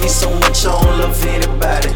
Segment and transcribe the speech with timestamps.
[0.00, 1.87] me so much, I don't love anybody.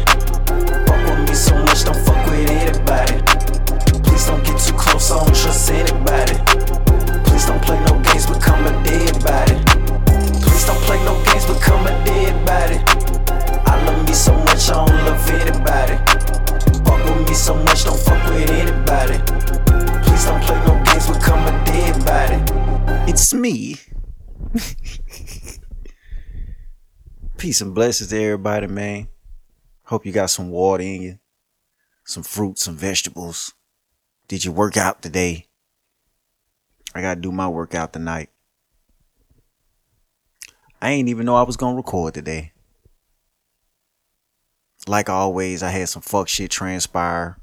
[27.53, 29.07] Peace and blessings to everybody, man.
[29.83, 31.19] Hope you got some water in you,
[32.03, 33.53] some fruit, some vegetables.
[34.27, 35.45] Did you work out today?
[36.95, 38.31] I gotta do my workout tonight.
[40.81, 42.53] I ain't even know I was gonna record today.
[44.87, 47.37] Like always, I had some fuck shit transpire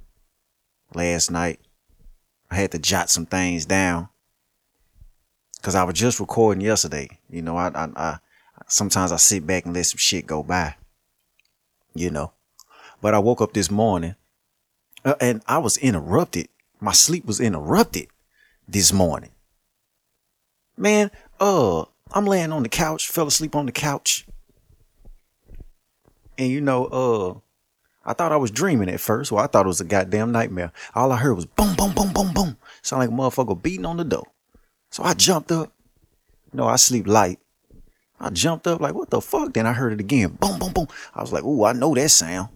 [0.92, 1.60] last night.
[2.50, 4.08] I had to jot some things down
[5.58, 7.20] because I was just recording yesterday.
[7.28, 8.18] You know, I, I, I
[8.70, 10.74] sometimes I sit back and let some shit go by.
[11.94, 12.32] You know,
[13.02, 14.14] but I woke up this morning
[15.04, 16.48] uh, and I was interrupted.
[16.80, 18.08] My sleep was interrupted
[18.68, 19.30] this morning.
[20.76, 21.10] Man,
[21.40, 24.26] uh, I'm laying on the couch, fell asleep on the couch.
[26.38, 27.38] And you know, uh,
[28.08, 29.30] I thought I was dreaming at first.
[29.30, 30.72] Well, I thought it was a goddamn nightmare.
[30.94, 32.56] All I heard was boom, boom, boom, boom, boom.
[32.82, 34.26] Sound like a motherfucker beating on the door.
[34.90, 35.72] So I jumped up.
[36.52, 37.38] No, I sleep light.
[38.20, 39.54] I jumped up like, what the fuck?
[39.54, 40.36] Then I heard it again.
[40.40, 40.88] Boom, boom, boom.
[41.14, 42.50] I was like, ooh, I know that sound.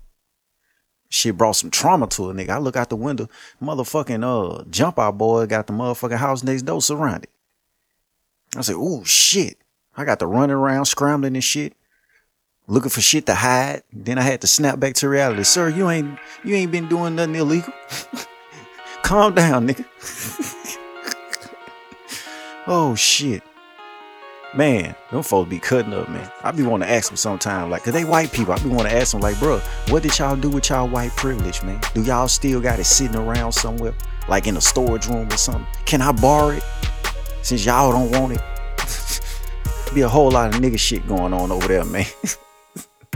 [1.09, 2.51] Shit brought some trauma to a nigga.
[2.51, 3.29] I look out the window,
[3.62, 7.31] motherfucking uh jump out boy got the motherfucking house next door surrounded.
[8.57, 9.59] I said, ooh, shit.
[9.97, 11.75] I got to run around scrambling and shit.
[12.67, 13.83] Looking for shit to hide.
[13.92, 15.45] Then I had to snap back to reality.
[15.45, 17.73] Sir, you ain't you ain't been doing nothing illegal.
[19.03, 19.85] Calm down, nigga.
[22.67, 23.42] oh shit.
[24.57, 26.31] Man, them folks be cutting up, man.
[26.45, 28.53] I be want to ask them sometime, like, cause they white people.
[28.53, 31.11] I be want to ask them, like, bro, what did y'all do with y'all white
[31.17, 31.81] privilege, man?
[31.93, 33.95] Do y'all still got it sitting around somewhere,
[34.29, 35.67] like in a storage room or something?
[35.87, 36.63] Can I borrow it?
[37.43, 41.67] Since y'all don't want it, be a whole lot of nigga shit going on over
[41.67, 42.07] there, man.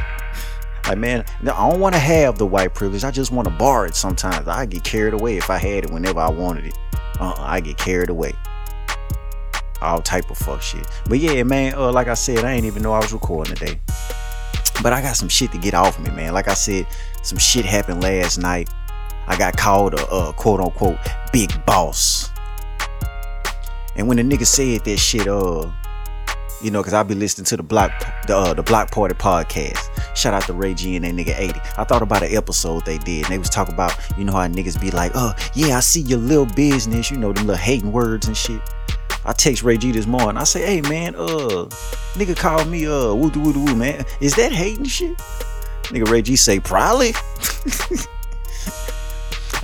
[0.89, 3.05] like, man, I don't want to have the white privilege.
[3.05, 4.49] I just want to borrow it sometimes.
[4.49, 6.79] I get carried away if I had it whenever I wanted it.
[7.21, 8.33] Uh, I get carried away
[9.81, 10.87] all type of fuck shit.
[11.09, 13.81] But yeah, man, uh, like I said, I ain't even know I was recording today.
[14.83, 16.35] But I got some shit to get off me, man.
[16.35, 16.87] Like I said,
[17.23, 18.71] some shit happened last night.
[19.27, 20.99] I got called a uh, quote unquote
[21.33, 22.31] big boss.
[23.97, 25.71] And when the nigga said that shit, uh,
[26.63, 27.93] you know, cause I be listening to the block,
[28.27, 29.79] the uh, the Block Party podcast.
[30.17, 31.61] Shout out to Ray G and that nigga 80.
[31.77, 33.25] I thought about an episode they did.
[33.25, 36.01] And they was talking about, you know how niggas be like, oh yeah, I see
[36.01, 38.61] your little business, you know, them little hating words and shit.
[39.29, 40.39] I text Ray G this morning.
[40.39, 41.69] I say, hey man, uh,
[42.15, 44.07] nigga called me uh woo doo woo doo woo, man.
[44.23, 45.15] Is that hating shit?
[45.89, 47.13] Nigga Ray G say, probably.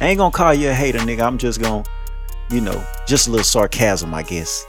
[0.01, 1.23] I ain't gonna call you a hater, nigga.
[1.23, 1.83] I'm just gonna,
[2.51, 4.67] you know, just a little sarcasm, I guess.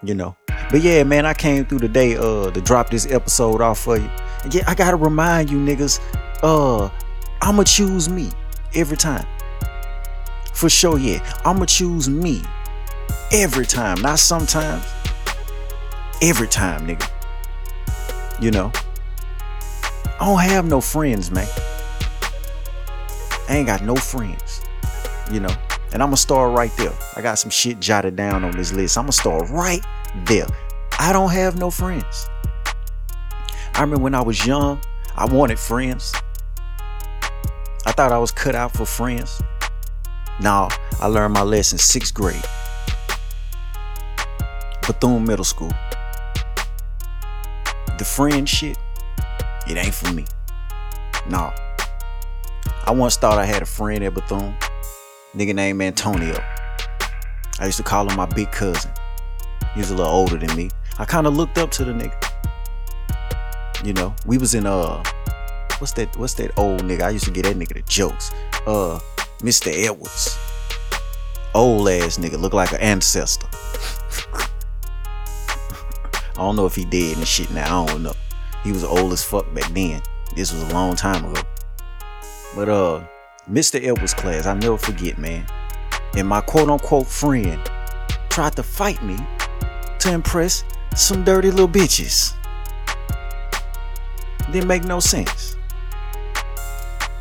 [0.00, 0.36] You know.
[0.70, 4.08] But yeah, man, I came through today uh to drop this episode off for you.
[4.44, 5.98] And yeah, I gotta remind you niggas,
[6.44, 6.88] uh,
[7.42, 8.30] I'ma choose me
[8.76, 9.26] every time.
[10.52, 11.18] For sure, yeah.
[11.44, 12.44] I'ma choose me
[13.32, 14.84] every time, not sometimes.
[16.22, 17.08] Every time, nigga.
[18.40, 18.72] You know.
[20.20, 21.48] I don't have no friends, man.
[23.48, 24.62] I ain't got no friends.
[25.30, 25.54] You know.
[25.92, 26.92] And I'm gonna start right there.
[27.16, 28.98] I got some shit jotted down on this list.
[28.98, 29.80] I'm gonna start right
[30.26, 30.48] there.
[30.98, 32.28] I don't have no friends.
[33.74, 34.80] I remember when I was young,
[35.16, 36.12] I wanted friends.
[37.86, 39.42] I thought I was cut out for friends.
[40.40, 40.68] Now
[41.00, 42.44] I learned my lesson sixth grade.
[44.86, 45.72] Bethune Middle School.
[47.96, 48.76] The friend shit,
[49.68, 50.26] it ain't for me.
[51.28, 51.52] Nah.
[52.86, 54.54] I once thought I had a friend at Bethune.
[55.34, 56.36] Nigga named Antonio.
[57.58, 58.90] I used to call him my big cousin.
[59.72, 60.70] He was a little older than me.
[60.98, 62.14] I kind of looked up to the nigga.
[63.82, 65.02] You know, we was in uh
[65.78, 67.02] what's that what's that old nigga?
[67.02, 68.30] I used to get that nigga the jokes.
[68.66, 69.00] Uh
[69.38, 69.72] Mr.
[69.72, 70.38] Edwards.
[71.54, 73.48] Old ass nigga, look like an ancestor.
[76.34, 77.84] I don't know if he dead and shit now.
[77.84, 78.12] I don't know.
[78.64, 80.02] He was old as fuck back then.
[80.34, 81.40] This was a long time ago.
[82.56, 83.04] But uh,
[83.48, 83.80] Mr.
[83.84, 85.46] Edwards class, I never forget, man.
[86.16, 87.60] And my quote unquote friend
[88.30, 89.16] tried to fight me
[90.00, 90.64] to impress
[90.96, 92.34] some dirty little bitches.
[94.50, 95.56] Didn't make no sense.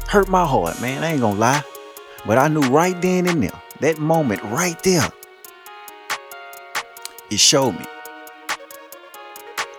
[0.07, 1.03] Hurt my heart, man.
[1.03, 1.63] I ain't gonna lie.
[2.25, 5.07] But I knew right then and there, that moment right there,
[7.29, 7.85] it showed me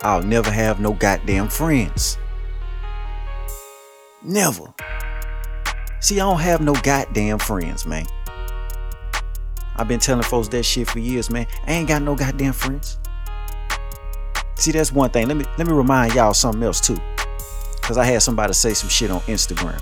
[0.05, 2.19] I'll never have no goddamn friends.
[4.23, 4.65] Never.
[6.01, 8.05] See, I don't have no goddamn friends, man.
[9.77, 11.47] I've been telling folks that shit for years, man.
[11.67, 12.99] I ain't got no goddamn friends.
[14.57, 15.27] See, that's one thing.
[15.27, 16.99] Let me let me remind y'all something else too.
[17.81, 19.81] Cause I had somebody say some shit on Instagram.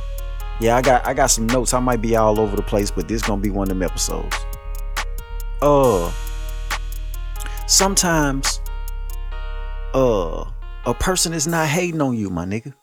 [0.60, 1.74] Yeah, I got I got some notes.
[1.74, 4.36] I might be all over the place, but this gonna be one of them episodes.
[5.60, 6.12] Uh
[7.66, 8.61] sometimes
[9.94, 10.44] uh
[10.84, 12.74] a person is not hating on you, my nigga.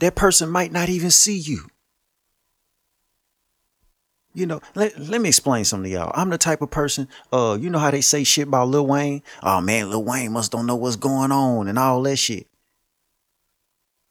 [0.00, 1.68] That person might not even see you.
[4.34, 6.12] You know, let, let me explain something to y'all.
[6.14, 9.22] I'm the type of person, uh, you know how they say shit about Lil Wayne?
[9.42, 12.46] Oh man, Lil Wayne must don't know what's going on and all that shit.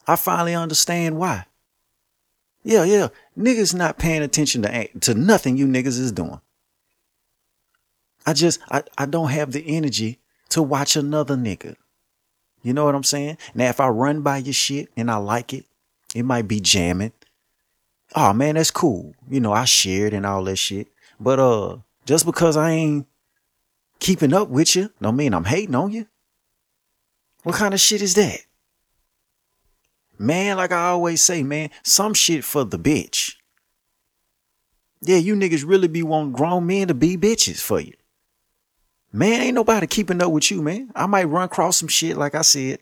[0.06, 1.46] I finally understand why.
[2.64, 3.10] Yeah, yeah.
[3.38, 6.42] Niggas not paying attention to to nothing you niggas is doing.
[8.26, 10.20] I just I, I don't have the energy
[10.50, 11.76] to watch another nigga.
[12.64, 13.38] You know what I'm saying?
[13.54, 15.66] Now if I run by your shit and I like it,
[16.16, 17.14] it might be jamming
[18.16, 19.14] oh man, that's cool.
[19.30, 20.88] You know, I shared and all that shit.
[21.20, 23.08] But uh, just because I ain't
[24.00, 26.08] keeping up with you, don't mean I'm hating on you.
[27.44, 28.40] What kind of shit is that?
[30.20, 33.36] Man, like I always say, man, some shit for the bitch.
[35.02, 37.94] Yeah, you niggas really be wanting grown men to be bitches for you.
[39.18, 40.92] Man, ain't nobody keeping up with you, man.
[40.96, 42.80] I might run across some shit, like I said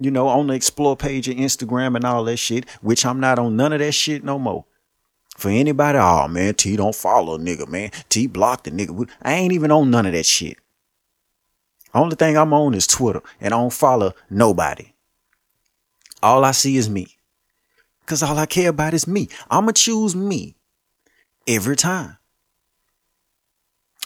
[0.00, 3.38] you know, on the explore page of Instagram and all that shit, which I'm not
[3.38, 4.64] on none of that shit no more.
[5.36, 7.90] For anybody, oh man, T don't follow nigga, man.
[8.08, 9.08] T blocked the nigga.
[9.22, 10.58] I ain't even on none of that shit.
[11.94, 14.92] Only thing I'm on is Twitter, and I don't follow nobody.
[16.22, 17.16] All I see is me.
[18.06, 19.28] Cause all I care about is me.
[19.50, 20.56] I'ma choose me
[21.46, 22.16] every time.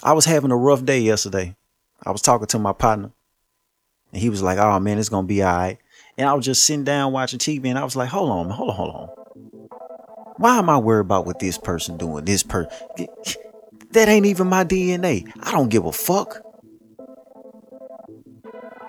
[0.03, 1.57] I was having a rough day yesterday.
[2.05, 3.13] I was talking to my partner,
[4.13, 5.79] and he was like, "Oh man, it's gonna be all right."
[6.19, 8.71] And I was just sitting down watching TV and I was like, hold on, hold
[8.71, 9.09] on, hold on.
[10.37, 12.25] Why am I worried about what this person doing?
[12.25, 12.71] This person
[13.93, 15.31] that ain't even my DNA.
[15.43, 16.43] I don't give a fuck.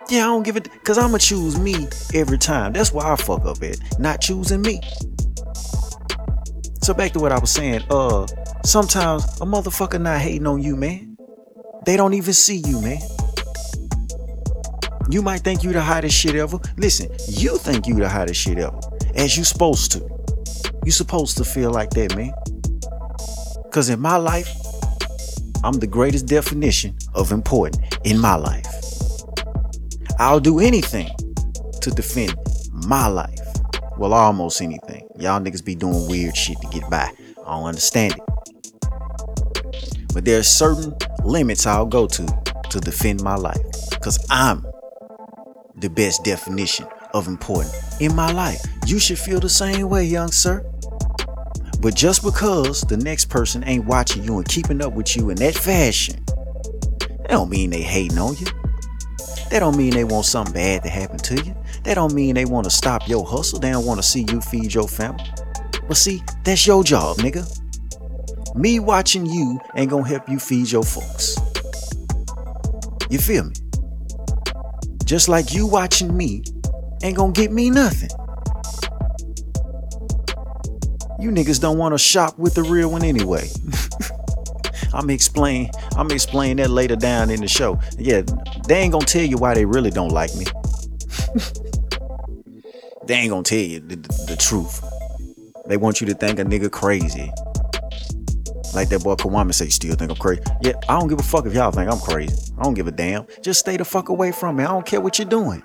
[0.09, 2.73] Yeah, I don't give it because I'ma choose me every time.
[2.73, 4.81] That's why I fuck up at not choosing me.
[6.81, 8.27] So back to what I was saying, uh,
[8.65, 11.17] sometimes a motherfucker not hating on you, man.
[11.85, 12.99] They don't even see you, man.
[15.09, 16.57] You might think you the hottest shit ever.
[16.77, 18.79] Listen, you think you the hottest shit ever.
[19.15, 20.09] As you supposed to.
[20.85, 22.33] You supposed to feel like that, man.
[23.71, 24.49] Cause in my life,
[25.63, 28.67] I'm the greatest definition of important in my life.
[30.19, 31.09] I'll do anything
[31.81, 32.35] to defend
[32.71, 33.39] my life.
[33.97, 35.07] Well, almost anything.
[35.17, 37.11] Y'all niggas be doing weird shit to get by.
[37.45, 38.32] I don't understand it.
[40.13, 42.25] But there's certain limits I'll go to
[42.69, 43.61] to defend my life.
[44.01, 44.65] Cause I'm
[45.77, 48.61] the best definition of important in my life.
[48.85, 50.65] You should feel the same way, young sir.
[51.79, 55.35] But just because the next person ain't watching you and keeping up with you in
[55.37, 58.47] that fashion, that don't mean they hating on you.
[59.49, 61.55] That don't mean they want something bad to happen to you.
[61.83, 63.59] That don't mean they want to stop your hustle.
[63.59, 65.25] They don't want to see you feed your family.
[65.87, 67.62] But see, that's your job, nigga.
[68.55, 71.37] Me watching you ain't gonna help you feed your folks.
[73.09, 73.53] You feel me?
[75.13, 76.41] just like you watching me,
[77.03, 78.09] ain't gonna get me nothing.
[81.19, 83.47] You niggas don't want to shop with the real one anyway.
[84.93, 87.79] I'm explain I'm explain that later down in the show.
[87.97, 88.23] Yeah,
[88.67, 90.45] they ain't gonna tell you why they really don't like me.
[93.05, 94.83] they ain't gonna tell you the, the, the, truth.
[95.67, 97.31] They want you to think a nigga crazy.
[98.73, 100.41] Like that boy Kawami say, still think I'm crazy.
[100.61, 102.53] Yeah, I don't give a fuck if y'all think I'm crazy.
[102.57, 103.25] I don't give a damn.
[103.41, 104.63] Just stay the fuck away from me.
[104.63, 105.61] I don't care what you're doing.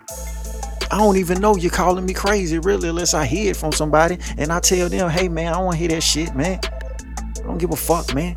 [0.91, 4.19] I don't even know you're calling me crazy, really, unless I hear it from somebody
[4.39, 6.61] and I tell them, hey man, I don't want to hear that shit, man.
[6.65, 8.37] I don't give a fuck, man.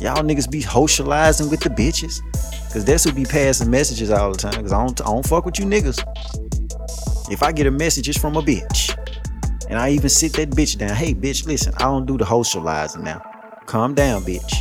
[0.00, 2.20] Y'all niggas be socializing with the bitches.
[2.72, 4.62] Cause that's who be passing messages all the time.
[4.62, 6.02] Cause I don't, I don't fuck with you niggas.
[7.32, 8.96] If I get a message, it's from a bitch.
[9.68, 10.94] And I even sit that bitch down.
[10.94, 13.29] Hey, bitch, listen, I don't do the socializing now.
[13.70, 14.52] Calm down, bitch.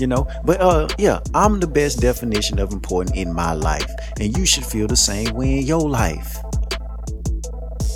[0.00, 3.88] You know, but uh, yeah, I'm the best definition of important in my life,
[4.18, 6.38] and you should feel the same way in your life.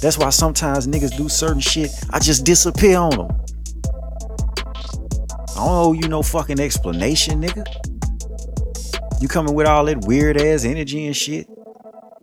[0.01, 3.29] That's why sometimes niggas do certain shit, I just disappear on them.
[5.49, 7.67] I don't owe you no fucking explanation, nigga.
[9.21, 11.49] You coming with all that weird ass energy and shit.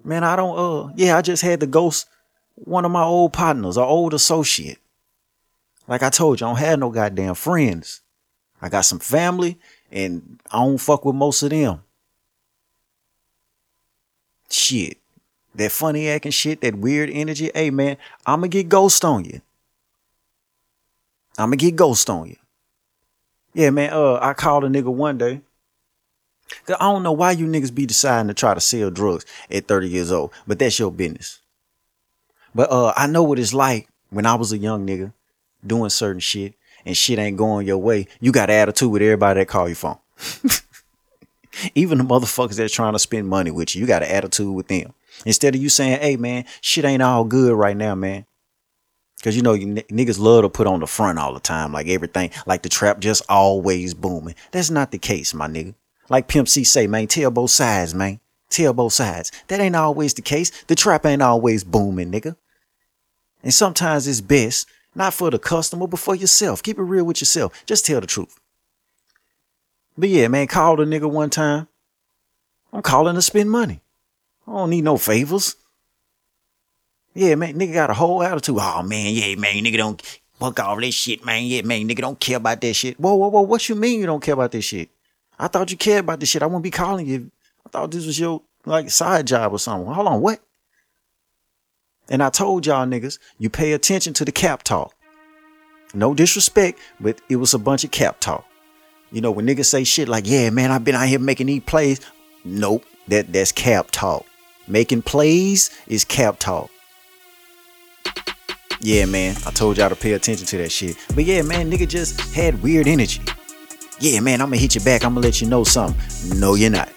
[0.05, 2.07] Man, I don't uh yeah, I just had to ghost
[2.55, 4.77] one of my old partners, an old associate.
[5.89, 8.01] Like I told you, I don't have no goddamn friends.
[8.61, 9.57] I got some family
[9.91, 11.81] and I don't fuck with most of them.
[14.51, 14.97] Shit.
[15.55, 19.41] that funny acting shit, that weird energy, hey man, I'ma get ghost on you.
[21.39, 22.35] I'ma get ghost on you.
[23.55, 25.41] Yeah, man, uh, I called a nigga one day.
[26.67, 29.89] I don't know why you niggas be deciding to try to sell drugs at 30
[29.89, 31.39] years old, but that's your business.
[32.53, 35.13] But uh, I know what it's like when I was a young nigga
[35.65, 38.07] doing certain shit and shit ain't going your way.
[38.19, 39.97] You got attitude with everybody that call your phone.
[41.75, 44.67] Even the motherfuckers that's trying to spend money with you, you got an attitude with
[44.67, 44.93] them.
[45.25, 48.25] Instead of you saying, hey man, shit ain't all good right now, man.
[49.21, 51.73] Cause you know, you n- niggas love to put on the front all the time,
[51.73, 54.35] like everything, like the trap just always booming.
[54.51, 55.75] That's not the case, my nigga.
[56.07, 58.21] Like Pimp C say, man, tell both sides, man.
[58.49, 59.31] Tell both sides.
[59.47, 60.51] That ain't always the case.
[60.65, 62.35] The trap ain't always booming, nigga.
[63.43, 64.67] And sometimes it's best,
[64.99, 66.61] not for the customer, but for yourself.
[66.61, 67.65] Keep it real with yourself.
[67.65, 68.37] Just tell the truth.
[69.97, 71.69] But yeah, man, called a nigga one time.
[72.73, 73.81] I'm calling to spend money.
[74.45, 75.55] I don't need no favors.
[77.15, 78.57] Yeah, man, nigga got a whole attitude.
[78.59, 81.45] Oh man, yeah, man, nigga don't fuck all this shit, man.
[81.45, 82.99] Yeah, man, nigga don't care about that shit.
[82.99, 84.89] Whoa, whoa, whoa, what you mean you don't care about this shit?
[85.39, 86.43] I thought you cared about this shit.
[86.43, 87.31] I wouldn't be calling you.
[87.65, 89.91] I thought this was your like side job or something.
[89.91, 90.41] Hold on, what?
[92.09, 94.95] And I told y'all niggas, you pay attention to the cap talk.
[95.93, 98.45] No disrespect, but it was a bunch of cap talk.
[99.11, 101.63] You know, when niggas say shit like, yeah, man, I've been out here making these
[101.63, 101.99] plays.
[102.43, 104.25] Nope, that that's cap talk.
[104.67, 106.69] Making plays is cap talk.
[108.81, 110.95] Yeah, man, I told y'all to pay attention to that shit.
[111.13, 113.21] But yeah, man, nigga just had weird energy.
[113.99, 115.03] Yeah, man, I'm gonna hit you back.
[115.03, 116.39] I'm gonna let you know something.
[116.39, 116.89] No, you're not.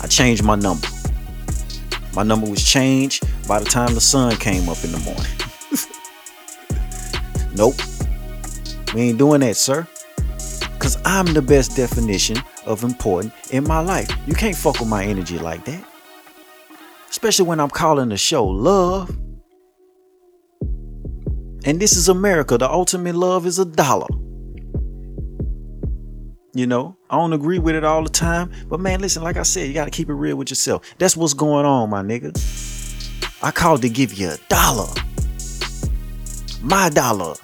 [0.00, 0.86] I changed my number.
[2.14, 5.32] My number was changed by the time the sun came up in the morning.
[7.54, 7.74] nope.
[8.94, 9.86] We ain't doing that, sir.
[10.78, 14.10] Cause I'm the best definition of important in my life.
[14.26, 15.84] You can't fuck with my energy like that.
[17.10, 19.10] Especially when I'm calling the show love.
[21.64, 22.56] And this is America.
[22.56, 24.06] The ultimate love is a dollar.
[26.58, 28.50] You know, I don't agree with it all the time.
[28.68, 30.82] But man, listen, like I said, you gotta keep it real with yourself.
[30.98, 32.34] That's what's going on, my nigga.
[33.44, 34.92] I called to give you a dollar.
[36.60, 37.36] My dollar.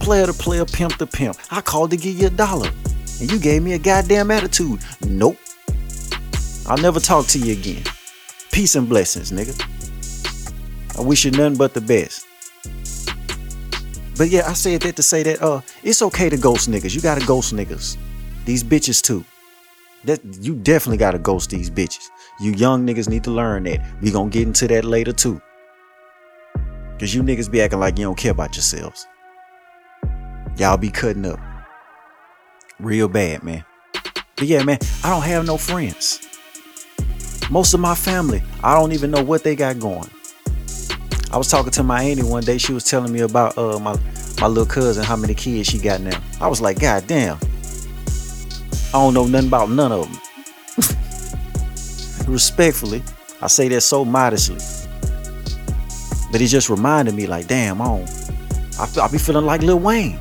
[0.00, 1.36] Player to player, pimp to pimp.
[1.52, 2.68] I called to give you a dollar.
[3.20, 4.80] And you gave me a goddamn attitude.
[5.06, 5.38] Nope.
[6.66, 7.84] I'll never talk to you again.
[8.50, 9.54] Peace and blessings, nigga.
[10.98, 12.26] I wish you nothing but the best.
[14.20, 16.94] But yeah, I said that to say that uh it's okay to ghost niggas.
[16.94, 17.96] You gotta ghost niggas.
[18.44, 19.24] These bitches too.
[20.04, 22.06] That you definitely gotta ghost these bitches.
[22.38, 23.80] You young niggas need to learn that.
[24.02, 25.40] We gonna get into that later too.
[26.98, 29.06] Cause you niggas be acting like you don't care about yourselves.
[30.58, 31.40] Y'all be cutting up.
[32.78, 33.64] Real bad, man.
[34.36, 36.20] But yeah, man, I don't have no friends.
[37.50, 40.10] Most of my family, I don't even know what they got going.
[41.32, 42.58] I was talking to my auntie one day.
[42.58, 43.96] She was telling me about uh my
[44.40, 46.20] my little cousin, how many kids she got now.
[46.40, 47.38] I was like, God damn.
[48.92, 50.20] I don't know nothing about none of them.
[52.32, 53.02] Respectfully,
[53.40, 54.58] I say that so modestly.
[56.32, 58.10] But it just reminded me, like, damn, I don't.
[58.78, 60.18] I, I be feeling like Lil Wayne.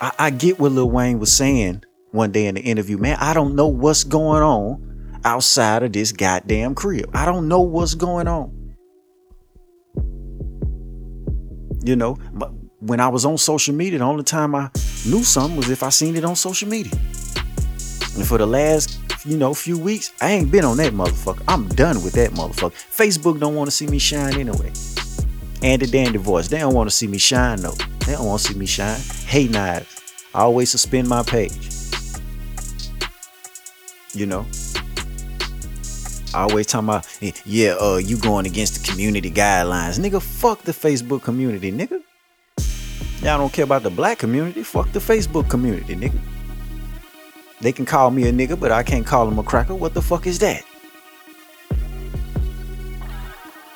[0.00, 2.98] I, I get what Lil Wayne was saying one day in the interview.
[2.98, 7.10] Man, I don't know what's going on outside of this goddamn crib.
[7.14, 8.59] I don't know what's going on.
[11.82, 14.70] You know, but when I was on social media, the only time I
[15.06, 16.92] knew something was if I seen it on social media.
[18.16, 21.42] And for the last, you know, few weeks, I ain't been on that motherfucker.
[21.48, 22.72] I'm done with that motherfucker.
[22.72, 24.72] Facebook don't want to see me shine anyway.
[25.62, 27.76] And the dandy voice, they don't want to see me shine though.
[28.06, 28.98] They don't want to see me shine.
[29.26, 30.00] Hey knives.
[30.34, 31.70] I always suspend my page.
[34.14, 34.46] You know?
[36.32, 37.06] I always talking about,
[37.44, 39.98] yeah, uh, you going against the community guidelines.
[39.98, 42.02] Nigga, fuck the Facebook community, nigga.
[43.22, 44.62] Y'all don't care about the black community.
[44.62, 46.18] Fuck the Facebook community, nigga.
[47.60, 49.74] They can call me a nigga, but I can't call them a cracker.
[49.74, 50.64] What the fuck is that?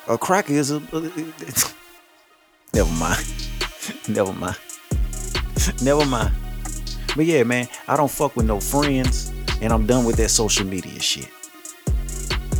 [0.07, 0.79] A cracker is a.
[2.73, 3.25] never mind.
[4.07, 4.57] never mind.
[5.83, 6.33] never mind.
[7.15, 9.31] But yeah, man, I don't fuck with no friends,
[9.61, 11.29] and I'm done with that social media shit.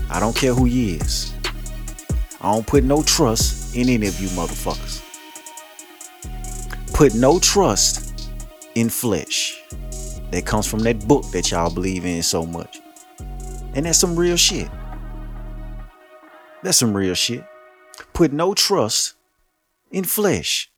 [0.09, 1.33] I don't care who you is.
[2.41, 5.01] I don't put no trust in any of you motherfuckers.
[6.93, 8.29] Put no trust
[8.75, 9.61] in flesh.
[10.31, 12.79] That comes from that book that y'all believe in so much.
[13.73, 14.69] And that's some real shit.
[16.63, 17.45] That's some real shit.
[18.13, 19.15] Put no trust
[19.91, 20.69] in flesh.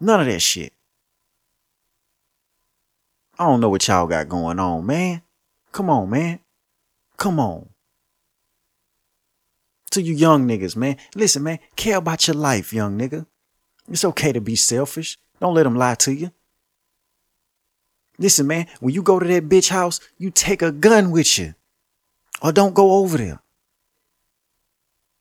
[0.00, 0.72] None of that shit.
[3.38, 5.22] I don't know what y'all got going on, man.
[5.72, 6.40] Come on, man.
[7.22, 7.68] Come on.
[9.92, 10.96] To you young niggas, man.
[11.14, 13.26] Listen, man, care about your life, young nigga.
[13.88, 15.18] It's okay to be selfish.
[15.38, 16.32] Don't let them lie to you.
[18.18, 21.54] Listen, man, when you go to that bitch house, you take a gun with you.
[22.42, 23.40] Or don't go over there.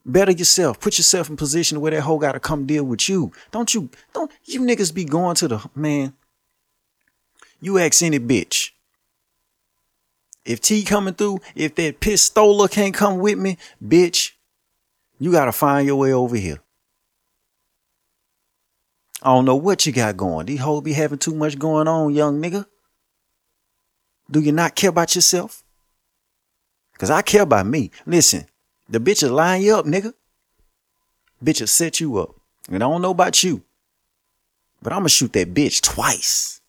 [0.03, 0.79] Better yourself.
[0.79, 3.31] Put yourself in position where that hoe gotta come deal with you.
[3.51, 6.15] Don't you don't you niggas be going to the man.
[7.60, 8.71] You ask any bitch.
[10.45, 14.31] If T coming through, if that pistola can't come with me, bitch,
[15.19, 16.60] you gotta find your way over here.
[19.21, 20.48] I don't know what you got going.
[20.48, 22.65] These hoes be having too much going on, young nigga.
[24.31, 25.63] Do you not care about yourself?
[26.98, 27.91] Cause I care about me.
[28.05, 28.45] Listen,
[28.89, 30.13] the bitch will line you up, nigga.
[31.43, 32.36] Bitch will set you up.
[32.67, 33.63] And I don't know about you.
[34.81, 36.61] But I'ma shoot that bitch twice.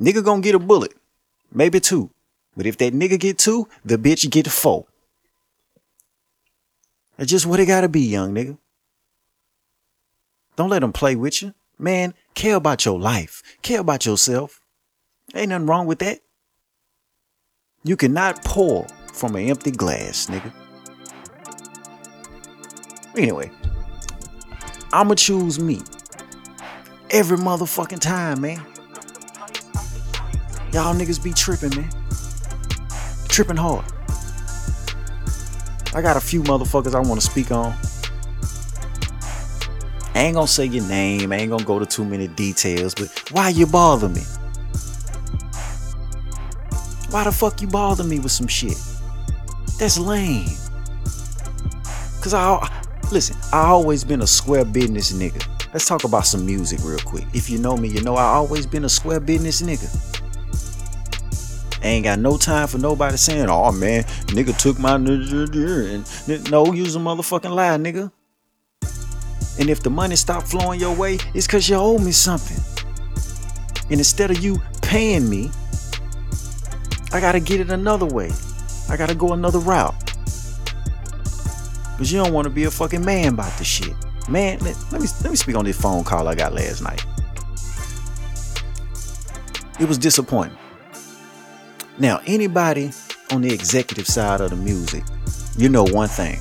[0.00, 0.92] Nigga gonna get a bullet.
[1.52, 2.10] Maybe two.
[2.56, 4.86] But if that nigga get two, the bitch get four.
[7.16, 8.58] That's just what it gotta be, young nigga.
[10.56, 11.54] Don't let them play with you.
[11.78, 13.42] Man, care about your life.
[13.62, 14.60] Care about yourself.
[15.34, 16.20] Ain't nothing wrong with that.
[17.84, 20.52] You cannot pour from an empty glass, nigga.
[23.16, 23.50] Anyway,
[24.92, 25.80] I'ma choose me.
[27.10, 28.62] Every motherfucking time, man.
[30.76, 31.88] Y'all niggas be tripping, man.
[33.28, 33.82] Tripping hard.
[35.94, 37.74] I got a few motherfuckers I want to speak on.
[40.14, 43.08] I ain't gonna say your name, I ain't gonna go to too many details, but
[43.32, 44.20] why you bother me?
[47.08, 48.76] Why the fuck you bother me with some shit?
[49.78, 50.44] That's lame.
[52.20, 55.42] Cause I listen, I always been a square business nigga.
[55.72, 57.24] Let's talk about some music real quick.
[57.32, 60.15] If you know me, you know I always been a square business nigga.
[61.86, 66.96] Ain't got no time for nobody saying, oh man, nigga took my and no, use
[66.96, 68.10] a motherfucking lie, nigga.
[69.58, 72.58] And if the money stop flowing your way, it's cause you owe me something.
[73.90, 75.50] And instead of you paying me,
[77.12, 78.30] I gotta get it another way.
[78.88, 79.94] I gotta go another route.
[81.96, 83.94] Cause you don't want to be a fucking man about this shit.
[84.28, 87.06] Man, let, let me let me speak on this phone call I got last night.
[89.80, 90.58] It was disappointing.
[91.98, 92.90] Now, anybody
[93.32, 95.02] on the executive side of the music,
[95.56, 96.38] you know one thing.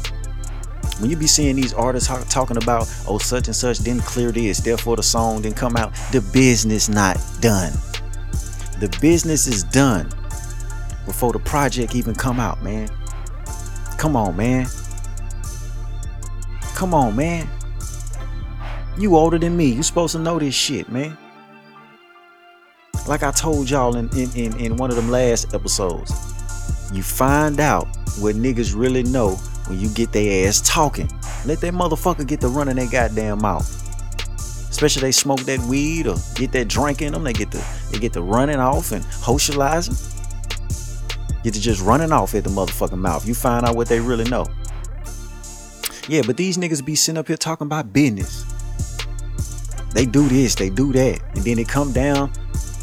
[1.00, 4.60] When you be seeing these artists talking about, oh, such and such didn't clear this,
[4.60, 7.72] therefore the song didn't come out, the business not done.
[8.80, 10.10] The business is done
[11.06, 12.90] before the project even come out, man.
[13.98, 14.68] Come on, man.
[16.76, 17.48] Come on, man.
[18.98, 19.68] You older than me.
[19.68, 21.18] You supposed to know this shit, man.
[23.08, 26.12] Like I told y'all in, in, in, in one of them last episodes,
[26.92, 27.88] you find out
[28.20, 29.36] what niggas really know
[29.68, 31.10] when you get their ass talking.
[31.46, 33.70] Let that motherfucker get the running their goddamn mouth.
[34.70, 38.00] Especially they smoke that weed or get that drink in them, they get the they
[38.00, 39.96] get the running off and socializing.
[41.44, 43.28] Get to just running off at the motherfucking mouth.
[43.28, 44.48] You find out what they really know.
[46.08, 48.44] Yeah, but these niggas be sitting up here talking about business.
[49.94, 52.32] They do this, they do that, and then it come down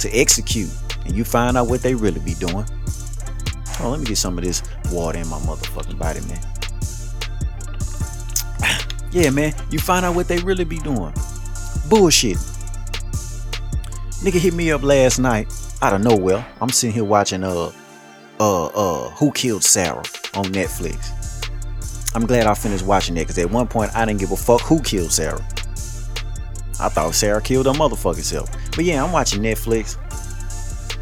[0.03, 0.71] to execute,
[1.05, 2.67] and you find out what they really be doing.
[3.81, 6.41] Oh, let me get some of this water in my motherfucking body, man.
[9.13, 11.13] yeah, man, you find out what they really be doing.
[11.89, 12.37] Bullshit.
[14.23, 16.47] Nigga hit me up last night out of nowhere.
[16.61, 17.73] I'm sitting here watching uh
[18.39, 19.99] uh uh Who Killed Sara
[20.35, 21.19] on Netflix.
[22.15, 24.61] I'm glad I finished watching that because at one point I didn't give a fuck
[24.61, 25.41] who killed Sara.
[26.83, 28.51] I thought Sara killed her motherfucking self.
[28.75, 29.99] But yeah, I'm watching Netflix.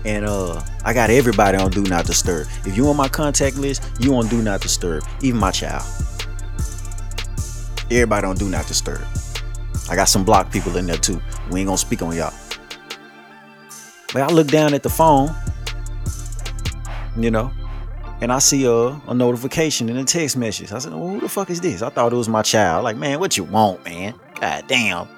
[0.05, 2.47] And uh I got everybody on Do Not Disturb.
[2.65, 5.05] If you on my contact list, you on Do Not Disturb.
[5.23, 5.85] Even my child.
[7.91, 9.05] Everybody on Do Not Disturb.
[9.91, 11.21] I got some block people in there too.
[11.51, 12.33] We ain't gonna speak on y'all.
[14.13, 15.35] But I look down at the phone
[17.17, 17.51] you know,
[18.21, 20.73] and I see a, a notification in a text message.
[20.73, 21.83] I said, well, who the fuck is this?
[21.83, 22.85] I thought it was my child.
[22.85, 24.15] Like, man, what you want, man?
[24.41, 25.09] God damn.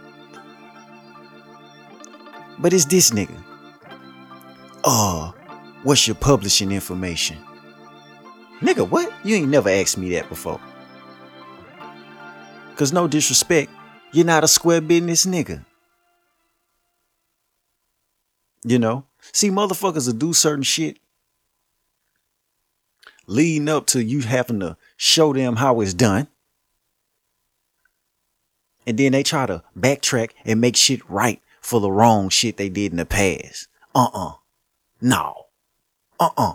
[2.62, 3.36] But it's this nigga.
[4.84, 5.34] Oh,
[5.82, 7.36] what's your publishing information?
[8.60, 9.12] Nigga, what?
[9.24, 10.60] You ain't never asked me that before.
[12.76, 13.70] Cause no disrespect,
[14.12, 15.64] you're not a square business nigga.
[18.64, 19.06] You know?
[19.32, 20.98] See, motherfuckers will do certain shit
[23.26, 26.28] leading up to you having to show them how it's done.
[28.86, 32.68] And then they try to backtrack and make shit right for the wrong shit they
[32.68, 33.68] did in the past.
[33.94, 34.32] Uh uh
[35.00, 35.46] No.
[36.20, 36.54] Uh uh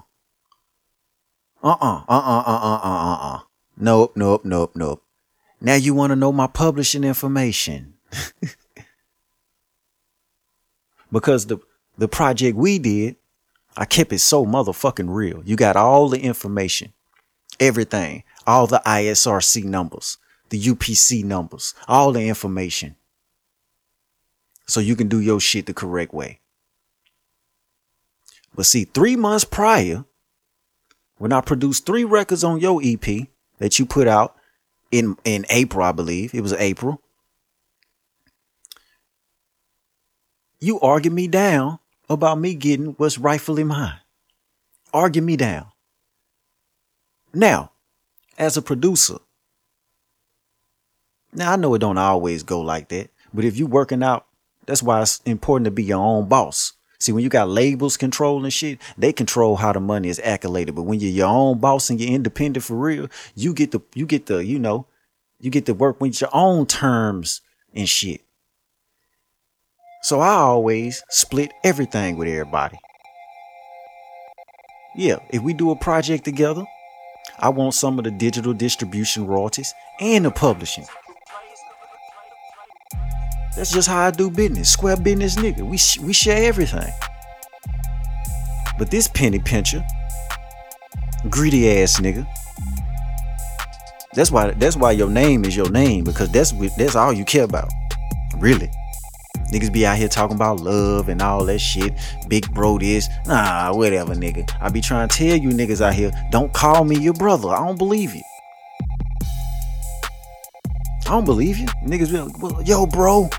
[1.64, 3.40] Uh-uh, uh-uh, uh-uh, uh-uh, uh.
[3.78, 5.04] Nope, nope, nope, nope.
[5.60, 7.96] Now you want to know my publishing information.
[11.12, 11.58] because the
[11.98, 13.16] the project we did,
[13.76, 15.42] I kept it so motherfucking real.
[15.46, 16.94] You got all the information,
[17.60, 22.96] everything, all the ISRC numbers, the UPC numbers, all the information.
[24.68, 26.40] So you can do your shit the correct way.
[28.56, 30.06] But see, three months prior,
[31.18, 33.28] when I produced three records on your EP
[33.60, 34.36] that you put out
[34.92, 37.02] in in April, I believe it was April.
[40.60, 44.00] You argued me down about me getting what's rightfully mine.
[44.94, 45.68] Argue me down.
[47.34, 47.72] Now,
[48.38, 49.18] as a producer,
[51.34, 54.27] now I know it don't always go like that, but if you working out,
[54.68, 56.74] that's why it's important to be your own boss.
[57.00, 60.76] See, when you got labels controlling shit, they control how the money is accoladed.
[60.76, 64.06] But when you're your own boss and you're independent for real, you get the you
[64.06, 64.88] get the, you know,
[65.40, 67.42] you get to work with your own terms
[67.74, 68.22] and shit.
[70.02, 72.78] So I always split everything with everybody.
[74.96, 76.66] Yeah, if we do a project together,
[77.38, 80.88] I want some of the digital distribution royalties and the publishing.
[83.58, 84.70] That's just how I do business.
[84.70, 85.62] Square business nigga.
[85.62, 86.94] We, we share everything.
[88.78, 89.84] But this penny pincher,
[91.28, 92.28] greedy ass nigga.
[94.14, 97.46] That's why that's why your name is your name because that's that's all you care
[97.46, 97.72] about.
[98.38, 98.70] Really.
[99.52, 101.98] Niggas be out here talking about love and all that shit.
[102.28, 103.10] Big bro this.
[103.26, 104.48] Nah, whatever, nigga.
[104.62, 107.50] I be trying to tell you niggas out here, don't call me your brother.
[107.50, 108.24] I don't believe you.
[111.08, 111.68] I don't believe you.
[111.84, 113.32] Niggas be like, well, yo, bro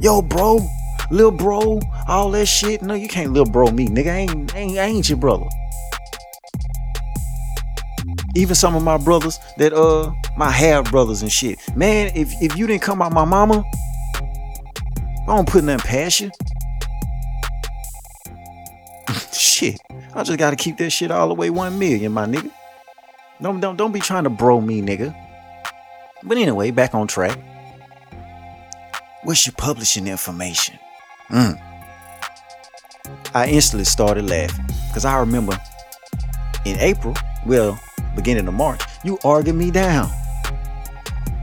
[0.00, 0.66] yo, bro,
[1.10, 2.82] little bro, all that shit.
[2.82, 4.08] No, you can't little bro me, nigga.
[4.08, 5.46] I ain't, I ain't, I ain't your brother.
[8.34, 11.58] Even some of my brothers that uh my half brothers and shit.
[11.76, 13.64] Man, if if you didn't come out my mama,
[15.22, 16.30] I don't put nothing past you.
[19.32, 19.80] shit.
[20.14, 22.50] I just gotta keep that shit all the way one million, my nigga.
[23.42, 25.14] Don't don't don't be trying to bro me, nigga.
[26.22, 27.38] But anyway, back on track.
[29.22, 30.78] What's your publishing information?
[31.28, 31.60] Mm.
[33.34, 35.60] I instantly started laughing because I remember
[36.64, 37.78] in April, well,
[38.16, 40.10] beginning of March, you argued me down.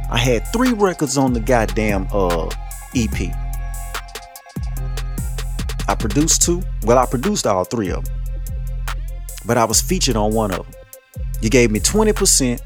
[0.09, 2.49] I had three records on the goddamn uh,
[2.95, 3.31] EP.
[5.87, 6.63] I produced two.
[6.83, 8.15] Well, I produced all three of them,
[9.45, 10.73] but I was featured on one of them.
[11.41, 12.59] You gave me 20%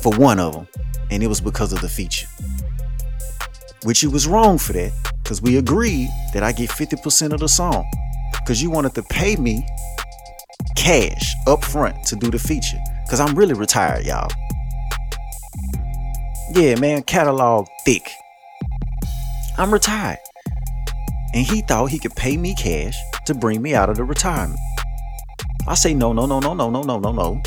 [0.00, 0.66] for one of them,
[1.10, 2.26] and it was because of the feature
[3.84, 7.48] which you was wrong for that because we agreed that I get 50% of the
[7.48, 7.88] song
[8.32, 9.66] because you wanted to pay me
[10.76, 14.30] cash up front to do the feature because I'm really retired, y'all.
[16.52, 18.10] Yeah, man, catalog thick.
[19.58, 20.18] I'm retired.
[21.34, 24.58] And he thought he could pay me cash to bring me out of the retirement.
[25.66, 27.42] I say, no, no, no, no, no, no, no, no, no.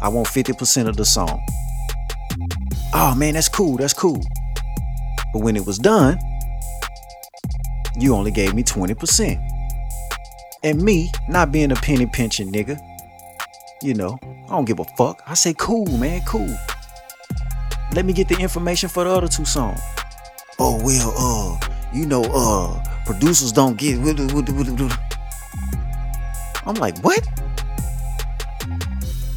[0.00, 1.40] I want 50% of the song
[2.94, 4.20] oh man, that's cool, that's cool.
[5.32, 6.18] But when it was done,
[7.98, 9.48] you only gave me 20%.
[10.64, 12.80] And me, not being a penny pinching nigga,
[13.82, 15.22] you know, I don't give a fuck.
[15.26, 16.54] I say, cool, man, cool.
[17.94, 19.80] Let me get the information for the other two songs.
[20.58, 21.58] Oh, well, uh,
[21.92, 23.98] you know, uh, producers don't get.
[26.64, 27.20] I'm like, what?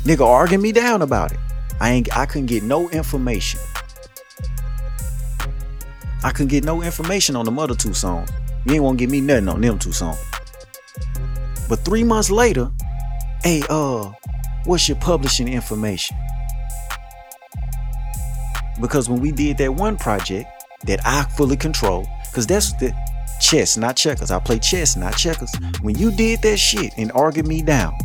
[0.04, 1.40] Nigga arguing me down about it.
[1.86, 3.60] I ain't I couldn't get no information.
[6.24, 8.32] I couldn't get no information on the other two songs.
[8.66, 10.18] You ain't want to give me nothing on them two songs.
[11.70, 12.72] But three months later,
[13.44, 14.12] hey, uh,
[14.64, 16.18] what's your publishing information?
[18.82, 20.50] Because when we did that one project
[20.88, 22.96] that I fully control, because that's the
[23.40, 24.32] chess, not checkers.
[24.32, 25.54] I play chess, not checkers.
[25.84, 27.96] When you did that shit and argued me down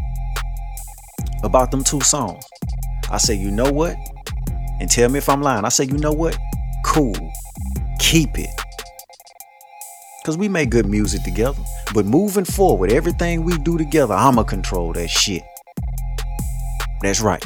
[1.42, 2.44] about them two songs,
[3.10, 3.96] I say, you know what?
[4.80, 5.64] And tell me if I'm lying.
[5.64, 6.38] I say, you know what?
[6.84, 7.14] Cool.
[7.98, 8.50] Keep it.
[10.22, 11.60] Because we make good music together.
[11.92, 15.42] But moving forward, everything we do together, I'ma control that shit.
[17.02, 17.44] That's right.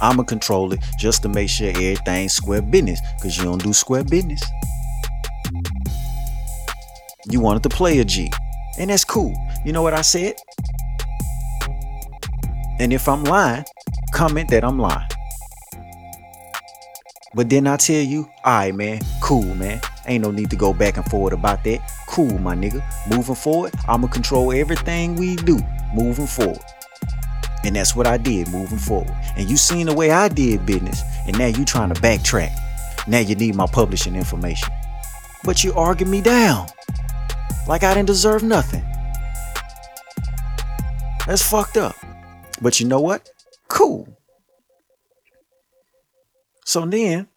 [0.00, 3.00] I'ma control it just to make sure everything's square business.
[3.16, 4.42] Because you don't do square business.
[7.30, 8.30] You wanted to play a G.
[8.78, 9.34] And that's cool.
[9.64, 10.34] You know what I said?
[12.78, 13.64] And if I'm lying,
[14.16, 15.06] comment that I'm lying.
[17.34, 19.78] But then I tell you, alright, man, cool, man.
[20.06, 21.80] Ain't no need to go back and forward about that.
[22.08, 22.82] Cool, my nigga.
[23.10, 25.58] Moving forward, I'ma control everything we do
[25.92, 26.64] moving forward.
[27.62, 29.14] And that's what I did moving forward.
[29.36, 32.56] And you seen the way I did business, and now you trying to backtrack.
[33.06, 34.72] Now you need my publishing information.
[35.44, 36.68] But you argued me down.
[37.68, 38.84] Like I didn't deserve nothing.
[41.26, 41.96] That's fucked up.
[42.62, 43.28] But you know what?
[43.68, 44.18] Cool.
[46.64, 47.28] So then,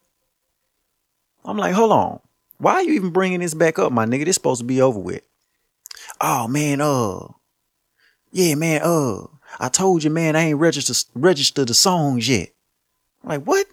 [1.44, 2.20] I'm like, hold on.
[2.58, 4.24] Why are you even bringing this back up, my nigga?
[4.24, 5.22] This supposed to be over with.
[6.20, 7.28] Oh man, uh,
[8.32, 9.22] yeah, man, uh,
[9.58, 12.50] I told you, man, I ain't registered registered the songs yet.
[13.22, 13.66] I'm like, what?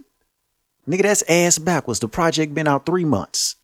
[0.87, 1.99] Nigga, that's ass backwards.
[1.99, 3.55] The project been out three months.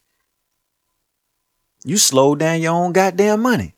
[1.85, 3.75] You slowed down your own goddamn money.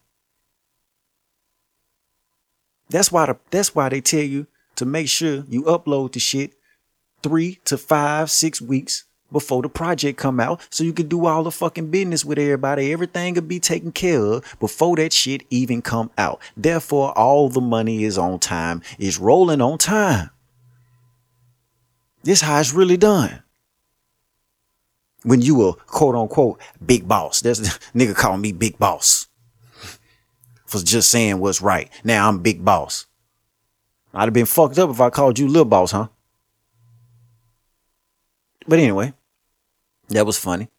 [2.89, 6.53] That's why the, that's why they tell you to make sure you upload the shit
[7.23, 11.43] three to five, six weeks before the project come out so you can do all
[11.43, 12.93] the fucking business with everybody.
[12.93, 16.39] Everything will be taken care of before that shit even come out.
[16.55, 20.29] Therefore, all the money is on time, is rolling on time.
[22.23, 23.43] This how it's really done.
[25.23, 27.43] When you a quote unquote big boss.
[27.43, 27.49] A
[27.97, 29.27] nigga calling me big boss.
[30.65, 31.89] For just saying what's right.
[32.03, 33.05] Now I'm big boss.
[34.15, 36.07] I'd have been fucked up if I called you little boss, huh?
[38.67, 39.13] But anyway,
[40.09, 40.69] that was funny.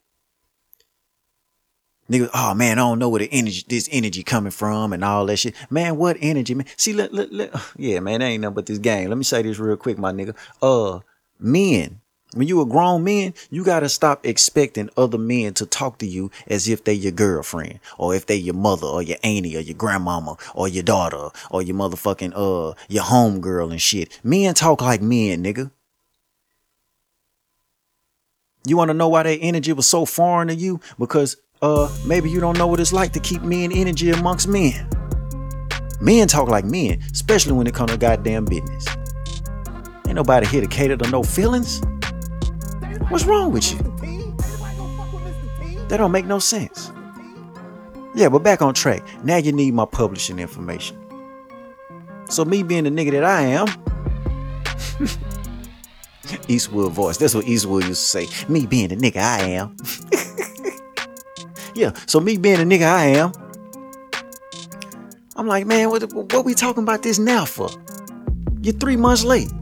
[2.10, 5.26] Nigga, oh man, I don't know where the energy, this energy coming from and all
[5.26, 5.54] that shit.
[5.70, 6.66] Man, what energy, man?
[6.76, 9.08] See, let, let, let, yeah, man, that ain't nothing but this game.
[9.08, 10.34] Let me say this real quick, my nigga.
[10.62, 11.00] Uh,
[11.38, 12.00] men,
[12.36, 16.30] when you a grown man, you gotta stop expecting other men to talk to you
[16.46, 19.76] as if they your girlfriend, or if they your mother, or your auntie, or your
[19.76, 24.20] grandmama, or your daughter, or your motherfucking uh your homegirl and shit.
[24.22, 25.70] Men talk like men, nigga.
[28.66, 30.80] You want to know why that energy was so foreign to you?
[30.98, 34.90] Because uh maybe you don't know what it's like to keep men energy amongst men.
[36.02, 38.86] Men talk like men, especially when it comes to goddamn business.
[40.06, 41.80] Ain't nobody here to cater to no feelings.
[43.08, 43.78] What's wrong with you?
[45.88, 46.90] That don't make no sense.
[48.14, 49.02] Yeah, but back on track.
[49.22, 50.96] Now you need my publishing information.
[52.28, 53.66] So me being the nigga that I am,
[56.48, 57.18] Eastwood voice.
[57.18, 58.48] That's what Eastwood used to say.
[58.48, 59.76] Me being the nigga I am.
[61.74, 63.32] yeah, so me being the nigga I am,
[65.36, 67.68] I'm like, man, what, what we talking about this now for?
[68.62, 69.52] You're three months late.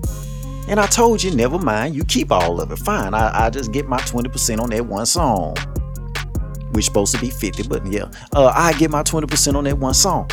[0.68, 2.78] And I told you, never mind, you keep all of it.
[2.78, 5.56] Fine, I, I just get my 20% on that one song.
[6.72, 8.10] Which supposed to be 50, but yeah.
[8.34, 10.28] Uh, I get my 20% on that one song.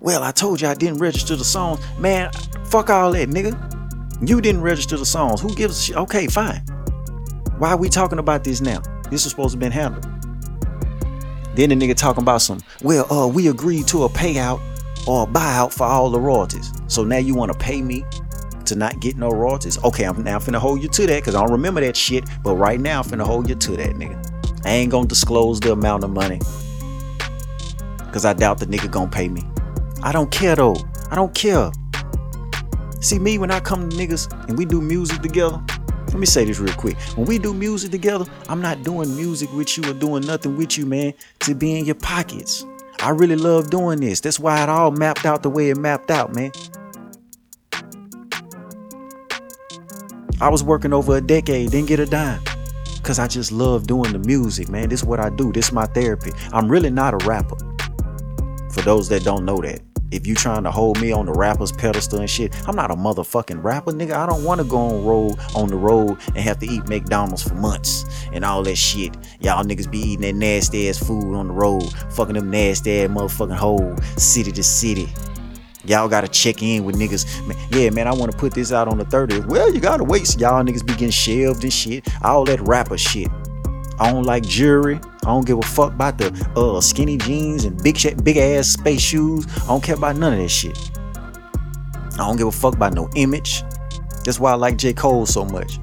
[0.00, 1.80] Well, I told you I didn't register the songs.
[1.98, 2.32] Man,
[2.64, 3.52] fuck all that, nigga.
[4.28, 5.40] You didn't register the songs.
[5.40, 5.96] Who gives a shit?
[5.96, 6.60] Okay, fine.
[7.58, 8.82] Why are we talking about this now?
[9.10, 10.04] This is supposed to been handled.
[11.54, 14.60] Then the nigga talking about some, well, uh, we agreed to a payout
[15.06, 16.72] or a buyout for all the royalties.
[16.86, 18.04] So now you want to pay me
[18.62, 19.82] to not get no royalties?
[19.84, 22.24] Okay, I'm now finna hold you to that because I don't remember that shit.
[22.42, 24.64] But right now, I'm finna hold you to that, nigga.
[24.64, 26.38] I ain't gonna disclose the amount of money
[28.12, 29.42] because I doubt the nigga gonna pay me.
[30.02, 30.76] I don't care though.
[31.10, 31.72] I don't care.
[33.00, 35.60] See me when I come to niggas and we do music together.
[36.06, 36.96] Let me say this real quick.
[37.16, 40.76] When we do music together, I'm not doing music with you or doing nothing with
[40.76, 42.66] you, man, to be in your pockets.
[43.00, 44.20] I really love doing this.
[44.20, 46.52] That's why it all mapped out the way it mapped out, man.
[50.42, 52.42] I was working over a decade, didn't get a dime.
[53.04, 54.88] Cause I just love doing the music, man.
[54.88, 55.52] This is what I do.
[55.52, 56.32] This is my therapy.
[56.52, 57.56] I'm really not a rapper.
[58.72, 61.70] For those that don't know that if you trying to hold me on the rapper's
[61.70, 64.14] pedestal and shit, I'm not a motherfucking rapper, nigga.
[64.14, 67.44] I don't want to go on road on the road and have to eat McDonald's
[67.44, 69.16] for months and all that shit.
[69.38, 73.10] Y'all niggas be eating that nasty ass food on the road, fucking them nasty ass
[73.10, 75.08] motherfucking hole, city to city.
[75.84, 77.46] Y'all gotta check in with niggas.
[77.46, 79.46] Man, yeah, man, I wanna put this out on the 30th.
[79.46, 80.26] Well, you gotta wait.
[80.26, 82.08] So y'all niggas be getting shelved and shit.
[82.22, 83.28] All that rapper shit.
[83.98, 84.96] I don't like jewelry.
[84.96, 89.00] I don't give a fuck about the uh, skinny jeans and big big ass space
[89.00, 89.46] shoes.
[89.62, 90.76] I don't care about none of that shit.
[92.14, 93.62] I don't give a fuck about no image.
[94.24, 94.92] That's why I like J.
[94.92, 95.78] Cole so much.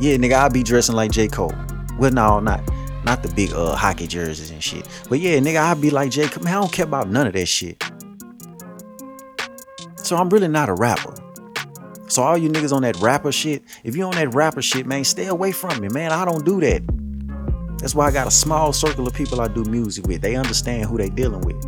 [0.00, 1.28] Yeah, nigga, I be dressing like J.
[1.28, 1.54] Cole.
[1.98, 2.60] Well, no, not
[3.04, 4.88] not the big uh hockey jerseys and shit.
[5.08, 6.28] But yeah, nigga, I be like J.
[6.28, 6.42] Cole.
[6.44, 7.82] Man, I don't care about none of that shit.
[10.06, 11.16] So I'm really not a rapper.
[12.06, 15.02] So all you niggas on that rapper shit, if you on that rapper shit, man,
[15.02, 16.12] stay away from me, man.
[16.12, 16.80] I don't do that.
[17.78, 20.20] That's why I got a small circle of people I do music with.
[20.20, 21.60] They understand who they dealing with.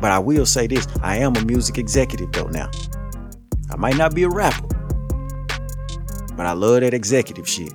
[0.00, 2.68] But I will say this I am a music executive though now.
[3.70, 4.66] I might not be a rapper,
[6.34, 7.72] but I love that executive shit.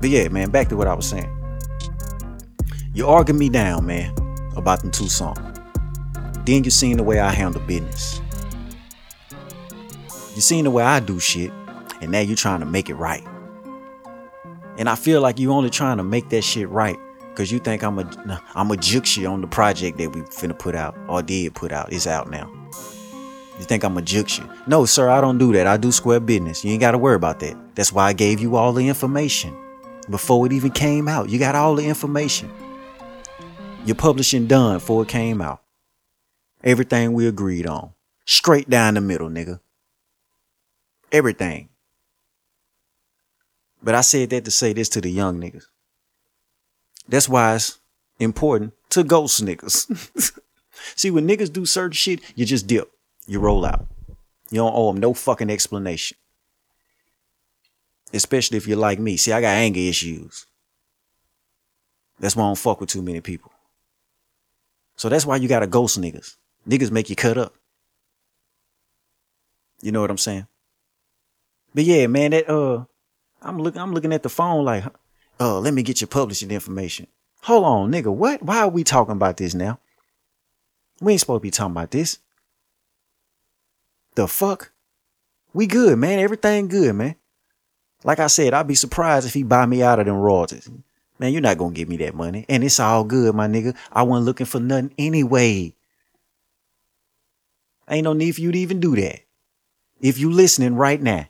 [0.00, 1.30] But yeah, man, back to what I was saying.
[2.92, 4.12] You arguing me down, man,
[4.56, 5.51] about them two songs.
[6.44, 8.20] Then you seen the way I handle business.
[10.34, 11.52] You seen the way I do shit,
[12.00, 13.24] and now you trying to make it right.
[14.78, 16.96] And I feel like you only trying to make that shit right
[17.30, 20.58] because you think I'm a I'm a jukes you on the project that we finna
[20.58, 21.92] put out or did put out.
[21.92, 22.50] It's out now.
[23.58, 24.48] You think I'm a jukes you?
[24.66, 25.66] No, sir, I don't do that.
[25.66, 26.64] I do square business.
[26.64, 27.56] You ain't got to worry about that.
[27.74, 29.56] That's why I gave you all the information
[30.10, 31.28] before it even came out.
[31.28, 32.50] You got all the information.
[33.84, 35.61] Your publishing done before it came out.
[36.64, 37.90] Everything we agreed on.
[38.24, 39.60] Straight down the middle, nigga.
[41.10, 41.68] Everything.
[43.82, 45.64] But I said that to say this to the young niggas.
[47.08, 47.80] That's why it's
[48.20, 50.38] important to ghost niggas.
[50.96, 52.90] See, when niggas do certain shit, you just dip.
[53.26, 53.86] You roll out.
[54.50, 56.16] You don't owe them no fucking explanation.
[58.12, 59.16] Especially if you're like me.
[59.16, 60.46] See, I got anger issues.
[62.20, 63.52] That's why I don't fuck with too many people.
[64.96, 66.36] So that's why you gotta ghost niggas.
[66.68, 67.54] Niggas make you cut up.
[69.80, 70.46] You know what I'm saying?
[71.74, 72.84] But yeah, man, that uh
[73.40, 74.84] I'm looking I'm looking at the phone like,
[75.40, 77.06] uh, let me get your publishing information.
[77.42, 78.42] Hold on, nigga, what?
[78.42, 79.80] Why are we talking about this now?
[81.00, 82.18] We ain't supposed to be talking about this.
[84.14, 84.70] The fuck?
[85.52, 86.20] We good, man.
[86.20, 87.16] Everything good, man.
[88.04, 90.70] Like I said, I'd be surprised if he buy me out of them royalties.
[91.18, 92.44] Man, you're not gonna give me that money.
[92.48, 93.76] And it's all good, my nigga.
[93.92, 95.74] I wasn't looking for nothing anyway.
[97.92, 99.20] Ain't no need for you to even do that.
[100.00, 101.26] If you listening right now,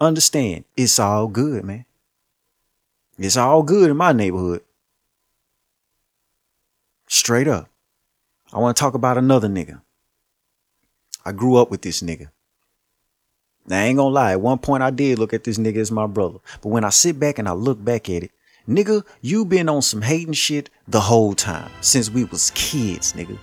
[0.00, 1.84] understand it's all good, man.
[3.18, 4.62] It's all good in my neighborhood.
[7.08, 7.68] Straight up.
[8.52, 9.82] I want to talk about another nigga.
[11.24, 12.30] I grew up with this nigga.
[13.66, 15.90] Now, I ain't gonna lie, at one point I did look at this nigga as
[15.90, 16.38] my brother.
[16.60, 18.30] But when I sit back and I look back at it,
[18.68, 21.70] nigga, you been on some hating shit the whole time.
[21.80, 23.38] Since we was kids, nigga.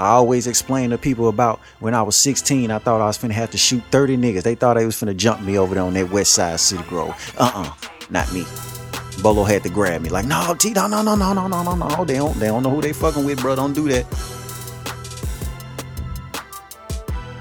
[0.00, 3.32] I always explain to people about when I was 16, I thought I was finna
[3.32, 4.42] have to shoot 30 niggas.
[4.42, 7.34] They thought they was finna jump me over there on that west side Cedar Grove.
[7.36, 7.70] Uh-uh,
[8.08, 8.46] not me.
[9.22, 10.08] Bolo had to grab me.
[10.08, 12.04] Like, no, T, no, no, no, no, no, no, no, no.
[12.06, 13.54] They don't, they don't know who they fucking with, bro.
[13.56, 14.06] Don't do that.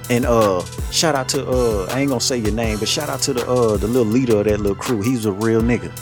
[0.10, 3.22] And uh, shout out to uh, I ain't gonna say your name, but shout out
[3.22, 5.02] to the uh, the little leader of that little crew.
[5.02, 5.94] He's a real nigga.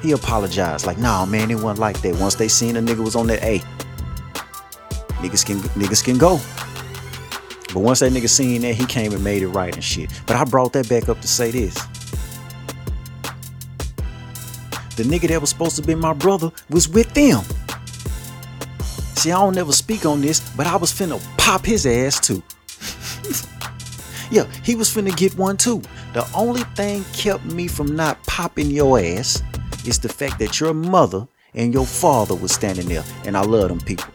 [0.00, 2.14] He apologized, like, nah, man, it wasn't like that.
[2.20, 3.60] Once they seen a nigga was on that, A,
[5.18, 6.40] niggas can niggas can go.
[7.72, 10.10] But once that nigga seen that, he came and made it right and shit.
[10.26, 11.74] But I brought that back up to say this.
[14.96, 17.42] The nigga that was supposed to be my brother was with them.
[19.14, 22.42] See, I don't never speak on this, but I was finna pop his ass too.
[24.28, 25.80] Yeah, he was finna get one too.
[26.12, 29.40] The only thing kept me from not popping your ass
[29.86, 33.68] is the fact that your mother and your father was standing there, and I love
[33.68, 34.12] them people.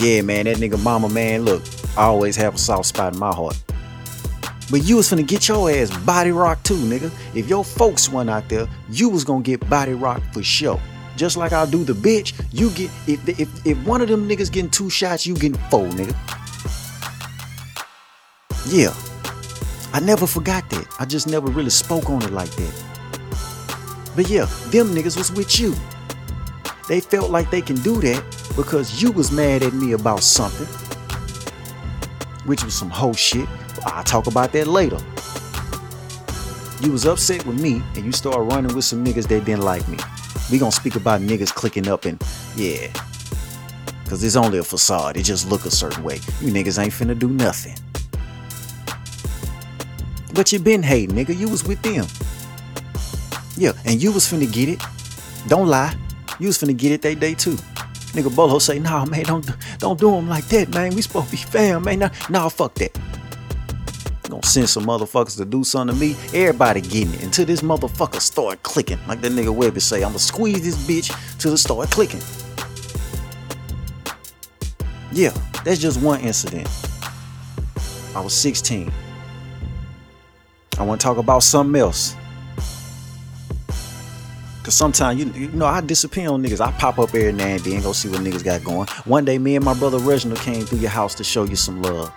[0.00, 1.62] Yeah, man, that nigga mama, man, look,
[1.94, 3.62] I always have a soft spot in my heart.
[4.70, 7.12] But you was finna get your ass body rock too, nigga.
[7.34, 10.80] If your folks went out there, you was gonna get body rock for sure.
[11.16, 14.50] Just like I'll do the bitch, you get if if if one of them niggas
[14.50, 16.16] getting two shots, you getting four, nigga.
[18.68, 18.94] Yeah.
[19.92, 20.86] I never forgot that.
[20.98, 22.84] I just never really spoke on it like that.
[24.16, 25.74] But yeah, them niggas was with you.
[26.88, 30.66] They felt like they can do that because you was mad at me about something.
[32.46, 33.48] Which was some whole shit.
[33.84, 34.98] I'll talk about that later.
[36.82, 39.86] You was upset with me and you started running with some niggas that didn't like
[39.88, 39.98] me.
[40.50, 42.20] We gonna speak about niggas clicking up and
[42.56, 42.88] yeah.
[44.08, 45.16] Cause it's only a facade.
[45.16, 46.16] It just look a certain way.
[46.40, 47.76] You niggas ain't finna do nothing.
[50.34, 51.36] But you been hating, nigga.
[51.36, 52.06] You was with them.
[53.56, 54.80] Yeah, and you was finna get it.
[55.48, 55.94] Don't lie.
[56.38, 57.58] You was finna get it that day too.
[58.12, 60.94] Nigga Bolo say, nah, man, don't don't do him like that, man.
[60.94, 62.00] We supposed to be fam, man.
[62.00, 62.98] Nah, nah fuck that.
[64.28, 66.16] Gonna send some motherfuckers to do something to me.
[66.32, 68.98] Everybody getting it until this motherfucker start clicking.
[69.08, 72.20] Like that nigga Webbie say, I'ma squeeze this bitch till it start clicking.
[75.10, 75.30] Yeah,
[75.64, 76.68] that's just one incident.
[78.14, 78.92] I was 16.
[80.78, 82.14] I want to talk about something else.
[84.70, 86.64] Cause sometimes you, you know I disappear on niggas.
[86.64, 88.86] I pop up every now and then go see what niggas got going.
[89.04, 91.82] One day, me and my brother Reginald came through your house to show you some
[91.82, 92.14] love.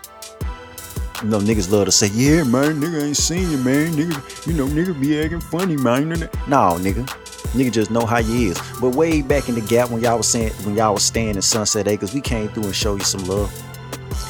[1.24, 3.94] You know niggas love to say, yeah, man, nigga ain't seen you, man.
[3.94, 6.10] Nigga, you know, nigga be acting funny, man.
[6.48, 7.08] No, nigga.
[7.56, 8.62] Nigga just know how you is.
[8.80, 11.42] But way back in the gap when y'all was saying when y'all was staying in
[11.42, 13.52] Sunset Acres, we came through and show you some love.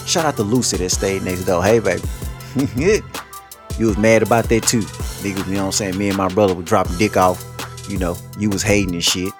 [0.07, 1.61] Shout out to Lucy that stayed next door.
[1.61, 2.03] Hey baby.
[3.77, 4.79] you was mad about that too.
[4.79, 5.97] Niggas, you know what I'm saying?
[5.97, 7.52] Me and my brother were dropping dick off.
[7.89, 9.33] You know, you was hating and shit.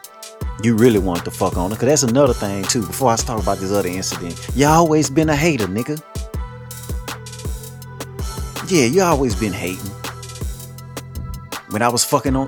[0.62, 2.86] You really wanted to fuck on her, cause that's another thing too.
[2.86, 6.02] Before I talk about this other incident, you always been a hater, nigga.
[8.70, 9.92] Yeah, you always been hating.
[11.70, 12.48] When I was fucking on.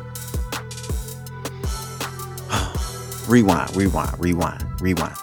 [3.28, 5.18] rewind, rewind, rewind, rewind.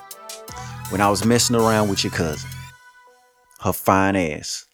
[0.90, 2.50] When I was messing around with your cousin,
[3.60, 4.66] her fine ass.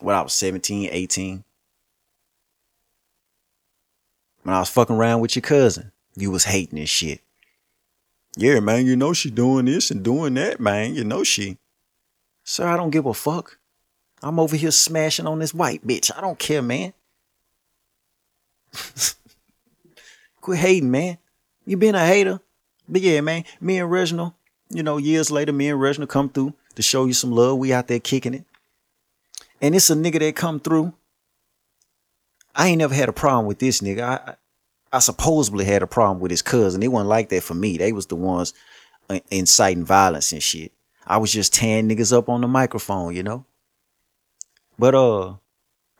[0.00, 1.42] When I was 17, 18.
[4.46, 7.20] When I was fucking around with your cousin, you was hating this shit.
[8.36, 10.94] Yeah, man, you know she doing this and doing that, man.
[10.94, 11.58] You know she.
[12.44, 13.58] Sir, I don't give a fuck.
[14.22, 16.16] I'm over here smashing on this white bitch.
[16.16, 16.92] I don't care, man.
[20.40, 21.18] Quit hating, man.
[21.64, 22.38] You been a hater.
[22.88, 24.34] But yeah, man, me and Reginald,
[24.70, 27.58] you know, years later, me and Reginald come through to show you some love.
[27.58, 28.44] We out there kicking it.
[29.60, 30.94] And it's a nigga that come through.
[32.56, 34.00] I ain't never had a problem with this nigga.
[34.00, 34.34] I
[34.92, 36.80] I supposedly had a problem with his cousin.
[36.80, 37.76] They wasn't like that for me.
[37.76, 38.54] They was the ones
[39.10, 40.72] uh, inciting violence and shit.
[41.06, 43.44] I was just tearing niggas up on the microphone, you know?
[44.78, 45.34] But uh,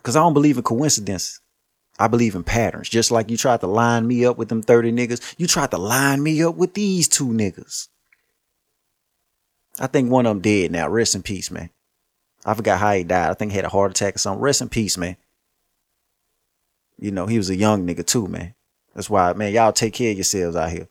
[0.03, 1.41] cause I don't believe in coincidences.
[1.99, 2.89] I believe in patterns.
[2.89, 5.79] Just like you tried to line me up with them 30 niggas, you tried to
[5.79, 7.89] line me up with these two niggas.
[9.79, 10.89] I think one of them dead now.
[10.89, 11.71] Rest in peace, man.
[12.45, 13.31] I forgot how he died.
[13.31, 14.41] I think he had a heart attack or something.
[14.41, 15.17] Rest in peace, man.
[16.99, 18.55] You know, he was a young nigga too, man.
[18.95, 20.89] That's why, man, y'all take care of yourselves out here.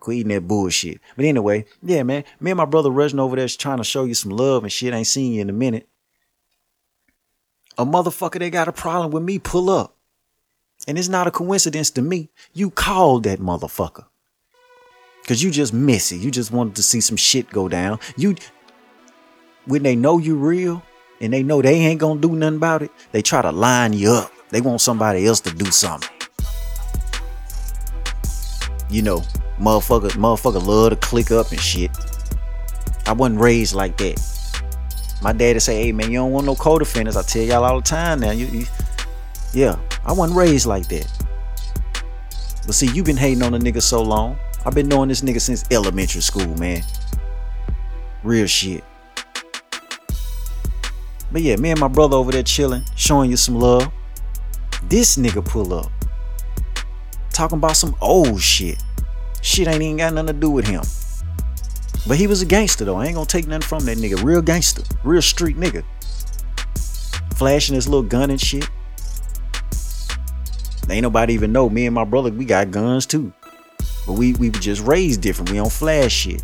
[0.00, 1.00] Quit eating that bullshit.
[1.14, 4.14] But anyway, yeah, man, me and my brother rushing over there trying to show you
[4.14, 4.92] some love and shit.
[4.92, 5.88] ain't seen you in a minute
[7.78, 9.96] a motherfucker that got a problem with me pull up.
[10.88, 12.30] And it's not a coincidence to me.
[12.52, 14.06] You called that motherfucker.
[15.26, 16.16] Cause you just messy.
[16.16, 17.98] You just wanted to see some shit go down.
[18.16, 18.36] You
[19.64, 20.84] when they know you real
[21.20, 24.12] and they know they ain't gonna do nothing about it, they try to line you
[24.12, 24.32] up.
[24.50, 26.08] They want somebody else to do something.
[28.88, 29.20] You know,
[29.58, 31.90] motherfucker, motherfucker love to click up and shit.
[33.06, 34.20] I wasn't raised like that.
[35.22, 37.16] My daddy say, hey man, you don't want no co-defendants.
[37.16, 38.30] I tell y'all all the time now.
[38.30, 38.66] You, you
[39.52, 41.10] yeah, I wasn't raised like that.
[42.66, 44.38] But see, you been hating on a nigga so long.
[44.64, 46.82] I've been knowing this nigga since elementary school, man.
[48.22, 48.84] Real shit.
[51.32, 53.90] But yeah, me and my brother over there chilling, showing you some love.
[54.84, 55.90] This nigga pull up.
[57.30, 58.82] Talking about some old shit.
[59.42, 60.82] Shit ain't even got nothing to do with him.
[62.06, 62.96] But he was a gangster though.
[62.96, 64.22] I ain't gonna take nothing from that nigga.
[64.22, 64.82] Real gangster.
[65.04, 65.84] Real street nigga.
[67.36, 68.68] Flashing his little gun and shit.
[70.88, 71.68] Ain't nobody even know.
[71.68, 73.32] Me and my brother, we got guns too.
[74.06, 75.50] But we we just raised different.
[75.50, 76.42] We don't flash shit.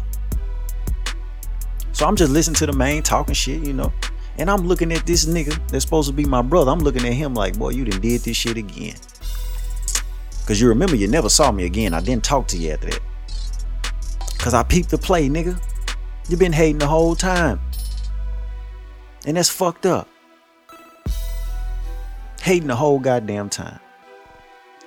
[1.92, 3.92] So I'm just listening to the man talking shit, you know.
[4.38, 6.70] And I'm looking at this nigga that's supposed to be my brother.
[6.70, 8.96] I'm looking at him like, boy, you done did this shit again.
[10.46, 11.94] Cause you remember you never saw me again.
[11.94, 13.00] I didn't talk to you after that.
[14.38, 15.60] Cause I peeped the play, nigga.
[16.28, 17.60] You been hating the whole time.
[19.24, 20.08] And that's fucked up.
[22.40, 23.78] Hating the whole goddamn time.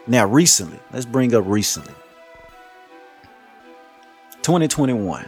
[0.07, 1.93] Now, recently, let's bring up recently.
[4.41, 5.27] 2021.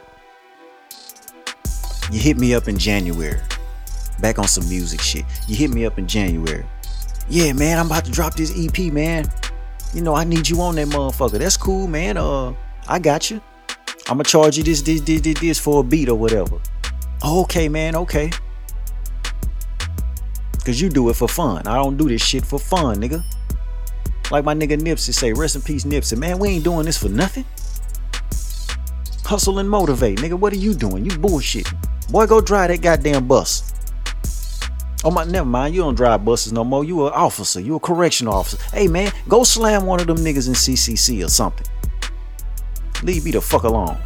[2.12, 3.40] You hit me up in January.
[4.20, 5.26] Back on some music shit.
[5.48, 6.66] You hit me up in January.
[7.30, 9.30] Yeah, man, I'm about to drop this EP, man.
[9.94, 11.40] You know, I need you on that motherfucker.
[11.40, 12.18] That's cool, man.
[12.18, 12.54] Uh,
[12.88, 13.42] I got you.
[14.10, 16.60] I'ma charge you this, this, this, this, this for a beat or whatever.
[17.26, 18.32] Okay, man, okay.
[20.64, 21.66] Cause you do it for fun.
[21.66, 23.24] I don't do this shit for fun, nigga.
[24.32, 26.18] Like my nigga Nipsey say, rest in peace, Nipsey.
[26.18, 27.46] Man, we ain't doing this for nothing.
[29.24, 30.34] Hustle and motivate, nigga.
[30.34, 31.06] What are you doing?
[31.06, 31.68] You bullshit.
[32.10, 33.74] Boy, go drive that goddamn bus.
[35.04, 35.76] Oh my, never mind.
[35.76, 36.84] You don't drive buses no more.
[36.84, 37.60] You an officer.
[37.60, 38.58] You a correctional officer.
[38.76, 41.68] Hey man, go slam one of them niggas in CCC or something.
[43.04, 43.98] Leave me the fuck alone.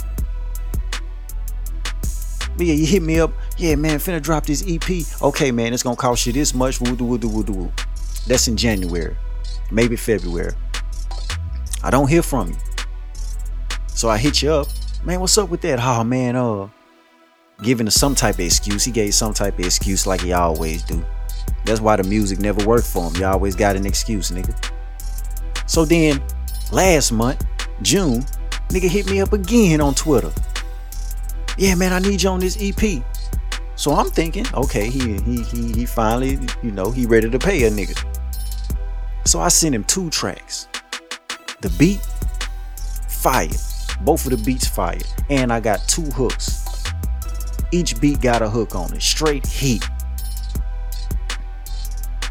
[2.57, 3.31] But yeah, you hit me up.
[3.57, 5.05] Yeah, man, finna drop this EP.
[5.21, 6.81] Okay, man, it's gonna cost you this much.
[6.81, 7.71] Woo woo woo woo
[8.27, 9.15] That's in January,
[9.71, 10.53] maybe February.
[11.83, 12.57] I don't hear from you.
[13.87, 14.67] So I hit you up.
[15.03, 15.79] Man, what's up with that?
[15.81, 16.67] Oh man, uh
[17.61, 18.83] giving some type of excuse.
[18.83, 21.05] He gave some type of excuse like he always do.
[21.65, 23.15] That's why the music never worked for him.
[23.15, 24.71] You always got an excuse, nigga.
[25.67, 26.21] So then
[26.71, 27.45] last month,
[27.81, 28.25] June,
[28.71, 30.31] Nigga hit me up again on Twitter.
[31.57, 33.03] Yeah, man, I need you on this EP.
[33.75, 37.65] So I'm thinking, okay, he he he he finally, you know, he ready to pay
[37.65, 38.01] a nigga.
[39.25, 40.69] So I sent him two tracks.
[41.59, 41.99] The beat,
[43.09, 43.49] fire.
[44.01, 44.97] Both of the beats fire.
[45.29, 46.60] And I got two hooks.
[47.71, 49.01] Each beat got a hook on it.
[49.01, 49.87] Straight heat.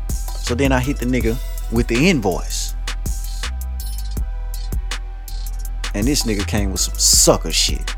[0.09, 1.38] So then I hit the nigga
[1.72, 2.74] with the invoice.
[5.95, 7.95] And this nigga came with some sucker shit.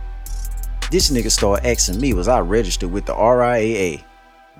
[0.90, 4.04] This nigga started asking me, was I registered with the RIAA?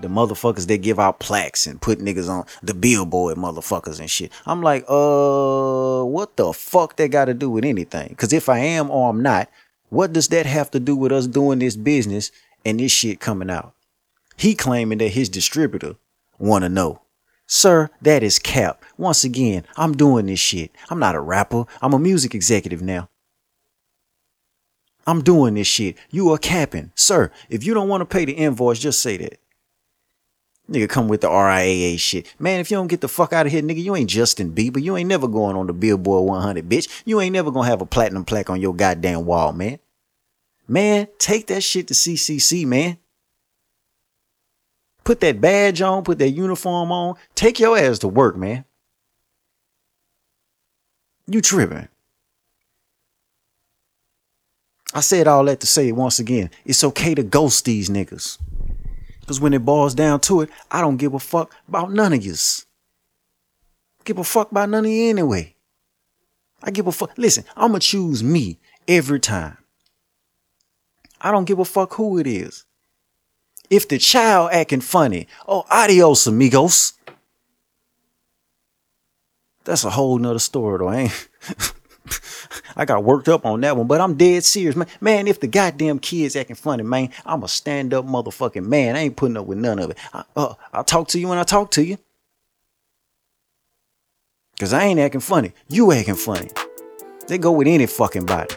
[0.01, 4.31] The motherfuckers that give out plaques and put niggas on the billboard motherfuckers and shit.
[4.45, 8.15] I'm like, uh, what the fuck that got to do with anything?
[8.15, 9.49] Cause if I am or I'm not,
[9.89, 12.31] what does that have to do with us doing this business
[12.65, 13.73] and this shit coming out?
[14.37, 15.95] He claiming that his distributor
[16.37, 17.01] wanna know.
[17.45, 18.83] Sir, that is cap.
[18.97, 20.71] Once again, I'm doing this shit.
[20.89, 21.65] I'm not a rapper.
[21.81, 23.09] I'm a music executive now.
[25.05, 25.97] I'm doing this shit.
[26.09, 26.91] You are capping.
[26.95, 29.39] Sir, if you don't want to pay the invoice, just say that.
[30.69, 32.33] Nigga come with the RIAA shit.
[32.39, 34.81] Man, if you don't get the fuck out of here, nigga, you ain't Justin Bieber.
[34.81, 37.03] You ain't never going on the Billboard 100, bitch.
[37.03, 39.79] You ain't never gonna have a platinum plaque on your goddamn wall, man.
[40.73, 42.97] Man, take that shit to CCC, man.
[45.03, 47.13] Put that badge on, put that uniform on.
[47.35, 48.65] Take your ass to work, man.
[51.27, 51.89] You tripping.
[54.95, 58.39] I said all that to say it once again, it's okay to ghost these niggas.
[59.19, 62.25] Because when it boils down to it, I don't give a fuck about none of
[62.25, 62.65] yous.
[64.05, 65.53] Give a fuck about none of you anyway.
[66.63, 67.15] I give a fuck.
[67.15, 68.57] Listen, I'm going to choose me
[68.87, 69.59] every time.
[71.23, 72.65] I don't give a fuck who it is.
[73.69, 76.93] If the child acting funny, oh, adios, amigos.
[79.63, 80.89] That's a whole nother story, though.
[80.89, 81.29] I ain't.
[82.75, 84.87] I got worked up on that one, but I'm dead serious, man.
[84.99, 88.95] Man, if the goddamn kids acting funny, man, I'm a stand up motherfucking man.
[88.95, 89.97] I ain't putting up with none of it.
[90.13, 91.97] I, uh, I'll talk to you when I talk to you.
[94.59, 95.51] Cause I ain't acting funny.
[95.67, 96.49] You acting funny.
[97.27, 98.55] They go with any fucking body.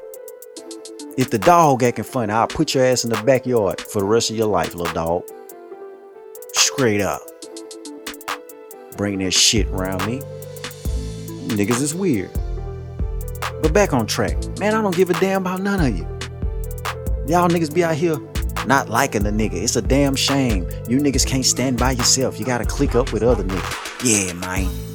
[1.16, 4.28] If the dog acting funny, I'll put your ass in the backyard for the rest
[4.30, 5.22] of your life, little dog.
[6.52, 7.22] Straight up.
[8.98, 10.20] Bring that shit around me.
[11.48, 12.30] Niggas is weird.
[13.62, 14.36] But back on track.
[14.58, 16.04] Man, I don't give a damn about none of you.
[17.26, 18.18] Y'all niggas be out here
[18.66, 19.54] not liking the nigga.
[19.54, 20.68] It's a damn shame.
[20.86, 22.38] You niggas can't stand by yourself.
[22.38, 24.04] You gotta click up with other niggas.
[24.04, 24.85] Yeah, man.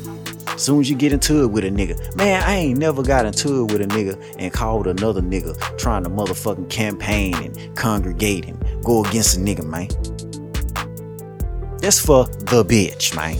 [0.57, 3.61] Soon as you get into it with a nigga, man, I ain't never got into
[3.61, 8.83] it with a nigga and called another nigga trying to motherfucking campaign and congregate and
[8.83, 9.87] go against a nigga, man.
[11.79, 13.37] That's for the bitch, man.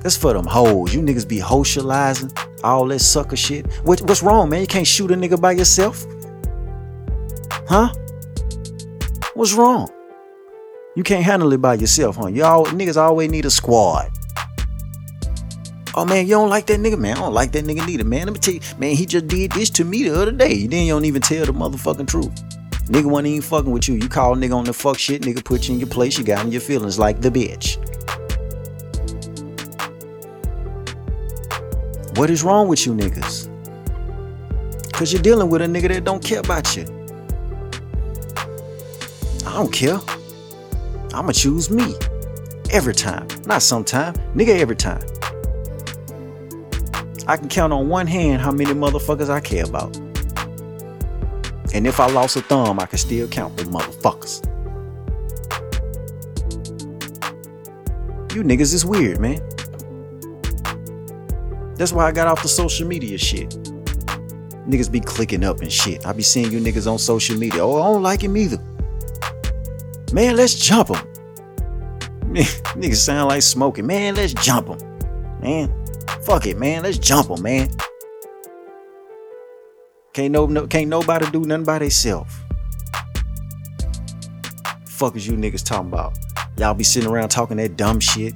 [0.00, 0.94] That's for them hoes.
[0.94, 2.30] You niggas be socializing,
[2.62, 3.66] all that sucker shit.
[3.82, 4.60] What, what's wrong, man?
[4.60, 6.06] You can't shoot a nigga by yourself?
[7.68, 7.92] Huh?
[9.34, 9.90] What's wrong?
[10.94, 12.28] You can't handle it by yourself, huh?
[12.28, 14.10] Y'all niggas always need a squad.
[15.98, 17.16] Oh man, you don't like that nigga, man.
[17.16, 18.26] I don't like that nigga neither, man.
[18.26, 20.66] Let me tell you, man, he just did this to me the other day.
[20.66, 22.34] Then you don't even tell the motherfucking truth.
[22.88, 23.94] Nigga wasn't even fucking with you.
[23.94, 26.24] You call a nigga on the fuck shit, nigga put you in your place, you
[26.24, 27.78] got in your feelings like the bitch.
[32.18, 33.52] What is wrong with you niggas?
[34.92, 36.84] Cause you're dealing with a nigga that don't care about you.
[39.46, 39.98] I don't care.
[41.14, 41.94] I'ma choose me.
[42.70, 43.26] Every time.
[43.46, 44.14] Not sometime.
[44.34, 45.00] Nigga every time.
[47.28, 49.96] I can count on one hand how many motherfuckers I care about.
[51.74, 54.44] And if I lost a thumb, I can still count the motherfuckers.
[58.34, 59.40] You niggas is weird, man.
[61.76, 63.50] That's why I got off the social media shit.
[64.68, 66.06] Niggas be clicking up and shit.
[66.06, 67.64] I be seeing you niggas on social media.
[67.64, 68.58] Oh, I don't like him either.
[70.12, 70.96] Man, let's jump him.
[72.76, 73.86] niggas sound like smoking.
[73.86, 74.78] Man, let's jump him.
[75.40, 75.75] Man,
[76.26, 76.82] Fuck it, man.
[76.82, 77.70] Let's jump them, man.
[80.12, 82.34] Can't no, no can't nobody do nothing by themselves.
[84.86, 86.18] Fuck is you niggas talking about?
[86.56, 88.34] Y'all be sitting around talking that dumb shit.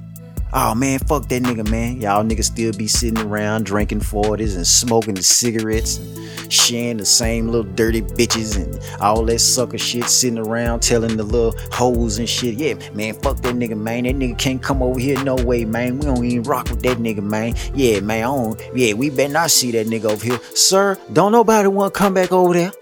[0.53, 2.01] Oh man, fuck that nigga, man.
[2.01, 7.05] Y'all niggas still be sitting around drinking 40s and smoking the cigarettes and sharing the
[7.05, 12.17] same little dirty bitches and all that sucker shit sitting around telling the little hoes
[12.17, 12.55] and shit.
[12.55, 14.03] Yeah, man, fuck that nigga, man.
[14.03, 15.99] That nigga can't come over here no way, man.
[15.99, 17.55] We don't even rock with that nigga, man.
[17.73, 20.39] Yeah, man, I don't, yeah, we better not see that nigga over here.
[20.53, 22.73] Sir, don't nobody want to come back over there.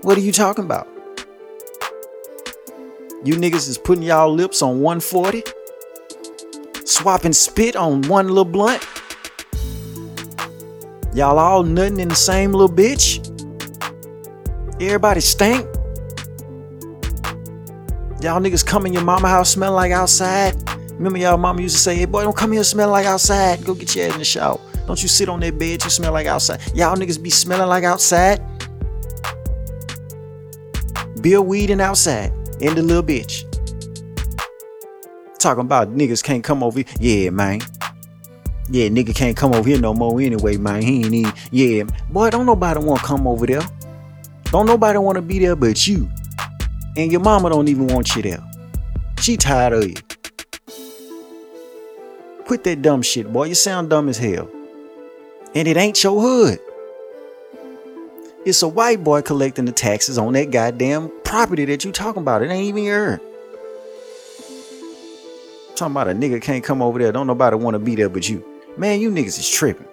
[0.00, 0.88] What are you talking about?
[3.24, 5.42] You niggas is putting y'all lips on 140?
[6.88, 8.86] Swapping spit on one little blunt.
[11.14, 13.24] Y'all all nutting in the same little bitch.
[14.80, 15.66] Everybody stink.
[18.20, 20.54] Y'all niggas come in your mama house smelling like outside.
[20.92, 23.64] Remember y'all mama used to say, hey boy, don't come here smelling like outside.
[23.64, 24.60] Go get your ass in the shower.
[24.86, 26.60] Don't you sit on that bed, you smell like outside.
[26.74, 28.40] Y'all niggas be smelling like outside.
[31.20, 32.32] Bill weed and outside.
[32.60, 33.47] In the little bitch.
[35.38, 36.86] Talking about niggas can't come over here.
[36.98, 37.60] Yeah, man.
[38.70, 40.82] Yeah, nigga can't come over here no more anyway, man.
[40.82, 41.84] He ain't even, yeah.
[42.10, 43.62] Boy, don't nobody want to come over there.
[44.46, 46.10] Don't nobody want to be there but you.
[46.96, 48.44] And your mama don't even want you there.
[49.20, 49.94] She tired of you.
[52.44, 53.44] Quit that dumb shit, boy.
[53.44, 54.50] You sound dumb as hell.
[55.54, 56.58] And it ain't your hood.
[58.44, 62.42] It's a white boy collecting the taxes on that goddamn property that you talking about.
[62.42, 63.20] It ain't even yours.
[65.78, 67.12] Talking about a nigga can't come over there.
[67.12, 68.44] Don't nobody want to be there but you.
[68.76, 69.86] Man, you niggas is tripping.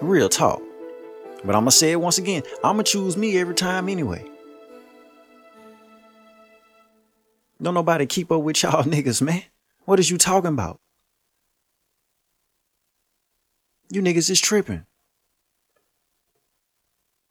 [0.00, 0.62] Real talk.
[1.44, 2.42] But I'm gonna say it once again.
[2.64, 4.24] I'm gonna choose me every time anyway.
[7.60, 9.42] Don't nobody keep up with y'all niggas, man.
[9.84, 10.80] What is you talking about?
[13.90, 14.86] You niggas is tripping.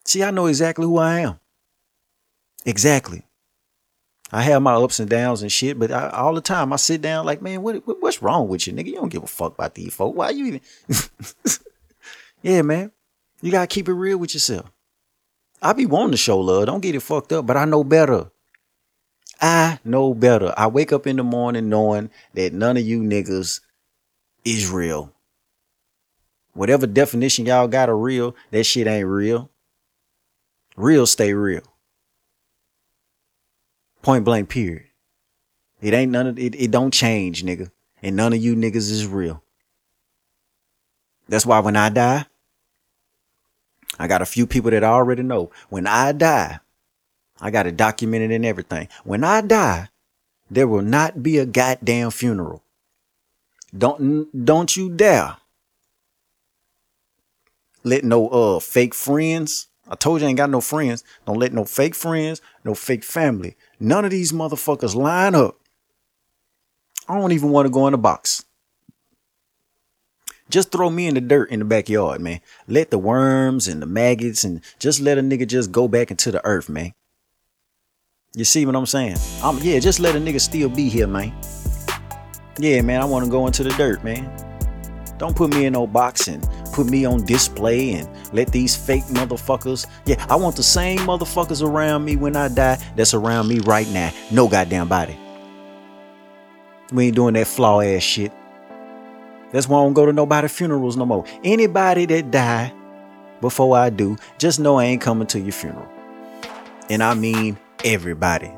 [0.06, 1.40] See, I know exactly who I am.
[2.64, 3.27] Exactly.
[4.32, 7.02] I have my ups and downs and shit, but I, all the time I sit
[7.02, 8.88] down like, man, what, what, what's wrong with you, nigga?
[8.88, 10.16] You don't give a fuck about these folk.
[10.16, 10.62] Why you even?
[12.42, 12.92] yeah, man.
[13.42, 14.70] You gotta keep it real with yourself.
[15.62, 16.66] I be wanting to show love.
[16.66, 18.30] Don't get it fucked up, but I know better.
[19.40, 20.54] I know better.
[20.58, 23.62] I wake up in the morning knowing that none of you niggas
[24.44, 25.14] is real.
[26.54, 29.52] Whatever definition y'all got of real, that shit ain't real.
[30.76, 31.62] Real stay real.
[34.08, 34.86] Point blank period.
[35.82, 37.72] It ain't none of it, it don't change, nigga.
[38.02, 39.44] And none of you niggas is real.
[41.28, 42.26] That's why when I die,
[44.00, 45.52] I got a few people that I already know.
[45.68, 46.62] When I die,
[47.42, 48.88] I got it documented and everything.
[49.04, 49.90] When I die,
[50.50, 52.64] there will not be a goddamn funeral.
[53.78, 55.36] Don't don't you dare
[57.84, 59.68] let no uh fake friends.
[59.90, 61.04] I told you I ain't got no friends.
[61.26, 63.56] Don't let no fake friends, no fake family.
[63.80, 65.58] None of these motherfuckers line up.
[67.08, 68.44] I don't even want to go in the box.
[70.50, 72.40] Just throw me in the dirt in the backyard, man.
[72.68, 76.32] Let the worms and the maggots and just let a nigga just go back into
[76.32, 76.94] the earth, man.
[78.34, 79.18] You see what I'm saying?
[79.44, 81.34] I'm yeah, just let a nigga still be here, man.
[82.60, 84.47] Yeah, man, I want to go into the dirt, man.
[85.18, 89.04] Don't put me in no box and put me on display and let these fake
[89.06, 89.88] motherfuckers.
[90.06, 93.88] Yeah, I want the same motherfuckers around me when I die that's around me right
[93.90, 94.12] now.
[94.32, 95.18] No goddamn body.
[96.92, 98.32] We ain't doing that flaw ass shit.
[99.52, 101.26] That's why I don't go to nobody funerals no more.
[101.44, 102.74] Anybody that die
[103.42, 105.88] before I do, just know I ain't coming to your funeral.
[106.90, 108.52] And I mean everybody.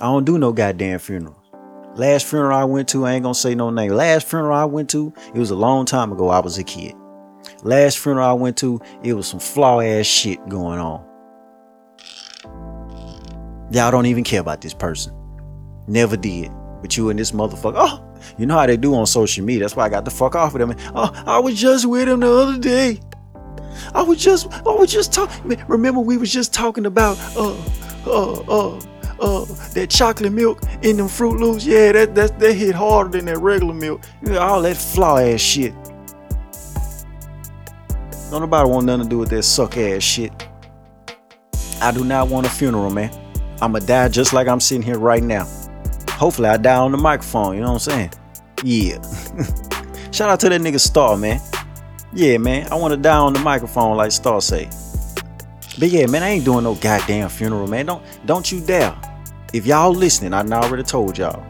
[0.00, 1.41] I don't do no goddamn funerals.
[1.94, 3.92] Last funeral I went to, I ain't gonna say no name.
[3.92, 6.28] Last funeral I went to, it was a long time ago.
[6.28, 6.94] I was a kid.
[7.62, 11.04] Last funeral I went to, it was some flaw ass shit going on.
[13.70, 15.14] Y'all don't even care about this person.
[15.86, 16.50] Never did.
[16.80, 18.04] But you and this motherfucker, oh,
[18.38, 19.60] you know how they do on social media.
[19.60, 20.76] That's why I got the fuck off of them.
[20.94, 23.00] Oh, I was just with him the other day.
[23.94, 25.62] I was just, I was just talking.
[25.68, 27.56] Remember, we was just talking about, uh,
[28.06, 28.80] uh, uh,
[29.22, 29.44] uh,
[29.74, 31.64] that chocolate milk in them Fruit Loops.
[31.64, 34.02] Yeah, that that that hit harder than that regular milk.
[34.20, 35.72] You know, all that flaw ass shit.
[38.30, 40.32] Don't nobody want nothing to do with that suck ass shit.
[41.80, 43.10] I do not want a funeral, man.
[43.60, 45.46] I'ma die just like I'm sitting here right now.
[46.10, 48.12] Hopefully I die on the microphone, you know what I'm saying?
[48.64, 49.00] Yeah.
[50.12, 51.40] Shout out to that nigga Star, man.
[52.12, 52.70] Yeah, man.
[52.72, 54.66] I want to die on the microphone like Star say.
[55.78, 57.86] But yeah, man, I ain't doing no goddamn funeral, man.
[57.86, 58.94] Don't don't you dare.
[59.52, 61.44] If y'all listening, I already told y'all.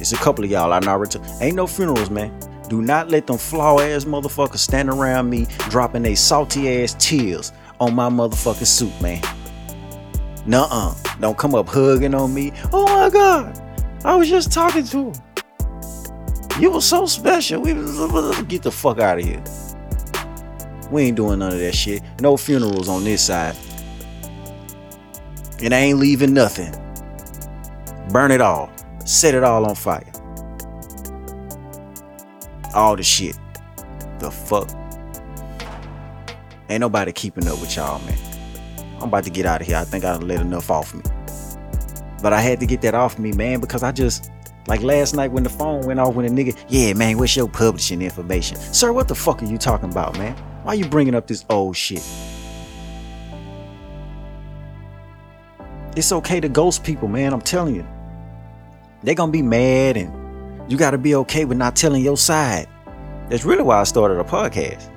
[0.00, 1.26] It's a couple of y'all I already told.
[1.40, 2.36] Ain't no funerals, man.
[2.68, 7.52] Do not let them flaw ass motherfuckers stand around me dropping they salty ass tears
[7.78, 9.22] on my motherfucking suit, man.
[10.46, 10.94] Nuh-uh.
[11.20, 12.52] Don't come up hugging on me.
[12.72, 13.56] Oh my god.
[14.04, 15.14] I was just talking to him.
[16.58, 17.60] You were so special.
[17.62, 17.72] We
[18.44, 19.44] get the fuck out of here.
[20.90, 22.02] We ain't doing none of that shit.
[22.20, 23.56] No funerals on this side.
[25.62, 26.74] And I ain't leaving nothing.
[28.10, 28.70] Burn it all.
[29.04, 30.10] Set it all on fire.
[32.74, 33.36] All the shit.
[34.18, 34.70] The fuck.
[36.68, 38.18] Ain't nobody keeping up with y'all, man.
[38.96, 39.76] I'm about to get out of here.
[39.76, 41.02] I think I let enough off me.
[42.22, 44.30] But I had to get that off me, man, because I just
[44.68, 47.48] like last night when the phone went off when a nigga, yeah, man, what's your
[47.48, 48.56] publishing information?
[48.56, 50.36] Sir, what the fuck are you talking about, man?
[50.62, 52.02] Why you bringing up this old shit?
[55.94, 57.32] It's okay to ghost people, man.
[57.32, 57.86] I'm telling you.
[59.02, 62.68] They're gonna be mad and you gotta be okay with not telling your side.
[63.28, 64.88] That's really why I started a podcast.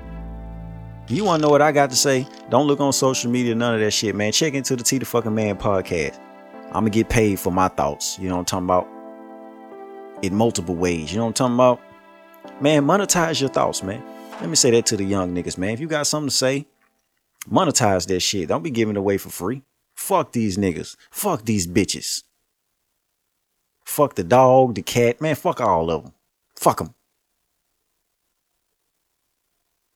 [1.07, 2.27] You wanna know what I got to say?
[2.49, 4.31] Don't look on social media, none of that shit, man.
[4.31, 6.19] Check into the T the fucking man podcast.
[6.67, 8.17] I'm gonna get paid for my thoughts.
[8.19, 8.87] You know what I'm talking about?
[10.21, 11.11] In multiple ways.
[11.11, 11.81] You know what I'm talking about?
[12.61, 14.03] Man, monetize your thoughts, man.
[14.39, 15.71] Let me say that to the young niggas, man.
[15.71, 16.67] If you got something to say,
[17.51, 18.47] monetize that shit.
[18.47, 19.63] Don't be giving it away for free.
[19.95, 20.95] Fuck these niggas.
[21.09, 22.23] Fuck these bitches.
[23.85, 25.35] Fuck the dog, the cat, man.
[25.35, 26.13] Fuck all of them.
[26.55, 26.93] Fuck them.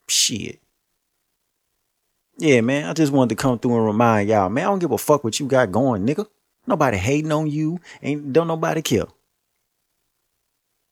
[0.08, 0.60] Shit.
[2.38, 2.86] Yeah, man.
[2.86, 4.66] I just wanted to come through and remind y'all, man.
[4.66, 6.26] I don't give a fuck what you got going, nigga.
[6.66, 7.80] Nobody hating on you.
[8.02, 9.08] Ain't don't nobody care.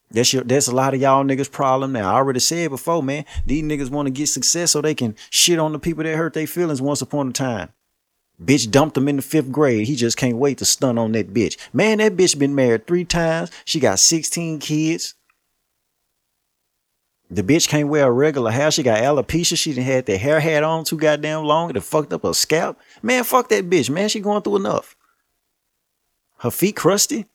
[0.10, 2.12] That's your that's a lot of y'all niggas problem now.
[2.12, 3.26] I already said before, man.
[3.46, 6.34] These niggas want to get success so they can shit on the people that hurt
[6.34, 7.70] their feelings once upon a time.
[8.42, 9.88] Bitch dumped him in the fifth grade.
[9.88, 11.58] He just can't wait to stun on that bitch.
[11.74, 13.50] Man, that bitch been married three times.
[13.66, 15.16] She got 16 kids.
[17.30, 18.72] The bitch can't wear a regular hair.
[18.72, 19.58] She got alopecia.
[19.58, 21.76] She done had the hair hat on too goddamn long.
[21.76, 22.80] It fucked up her scalp.
[23.02, 24.08] Man, fuck that bitch, man.
[24.08, 24.96] She going through enough.
[26.38, 27.26] Her feet crusty.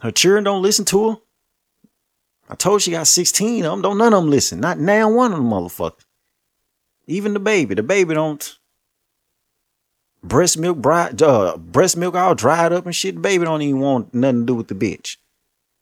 [0.00, 1.16] Her children don't listen to her.
[2.48, 3.82] I told she got 16 of them.
[3.82, 4.60] Don't none of them listen.
[4.60, 6.04] Not now one of them motherfuckers.
[7.06, 7.74] Even the baby.
[7.74, 8.58] The baby don't
[10.22, 13.16] breast milk dry, uh, breast milk all dried up and shit.
[13.16, 15.16] The baby don't even want nothing to do with the bitch.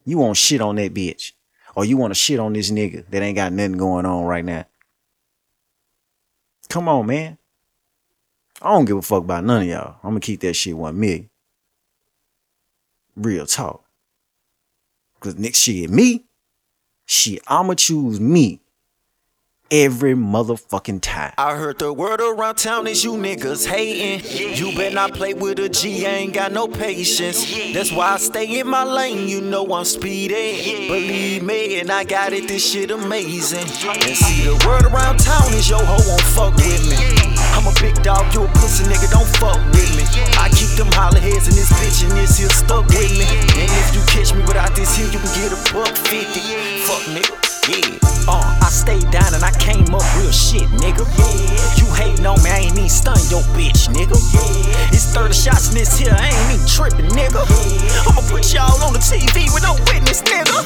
[0.04, 1.32] You want shit on that bitch.
[1.74, 4.44] Or you want to shit on this nigga that ain't got nothing going on right
[4.44, 4.64] now.
[6.68, 7.38] Come on, man.
[8.60, 9.96] I don't give a fuck about none of y'all.
[10.02, 11.30] I'm gonna keep that shit one million.
[13.16, 13.84] Real talk.
[15.20, 16.24] Cause next shit, me,
[17.04, 18.60] shit, I'ma choose me
[19.70, 21.32] every motherfucking time.
[21.38, 24.56] I heard the word around town is you niggas hating.
[24.56, 27.44] You better not play with a G, I ain't got no patience.
[27.72, 30.88] That's why I stay in my lane, you know I'm speeding.
[30.88, 33.60] Believe me, and I got it, this shit amazing.
[33.60, 37.07] And see, the word around town is yo ho won't fuck with me.
[37.58, 40.06] I'm a big dog, you a pussy nigga, don't fuck with me.
[40.38, 43.26] I keep them holler heads in this bitch and this here stuck with me.
[43.58, 46.38] And if you catch me without this here, you can get a buck 50.
[46.86, 47.34] Fuck nigga.
[47.66, 47.98] Yeah,
[48.30, 51.02] uh, I stayed down and I came up real shit, nigga.
[51.18, 54.14] Yeah, you hating on me, I ain't even stun your bitch, nigga.
[54.14, 57.42] Yeah, it's 30 shots in this here, I ain't even tripping, nigga.
[57.42, 58.06] Yeah.
[58.06, 60.62] I'ma put y'all on the TV with no witness, nigga.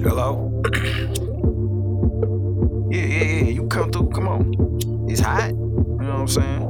[0.00, 0.48] Hello?
[2.88, 4.69] yeah, yeah, yeah, you come through, come on.
[5.10, 6.60] It's hot, you know what I'm saying?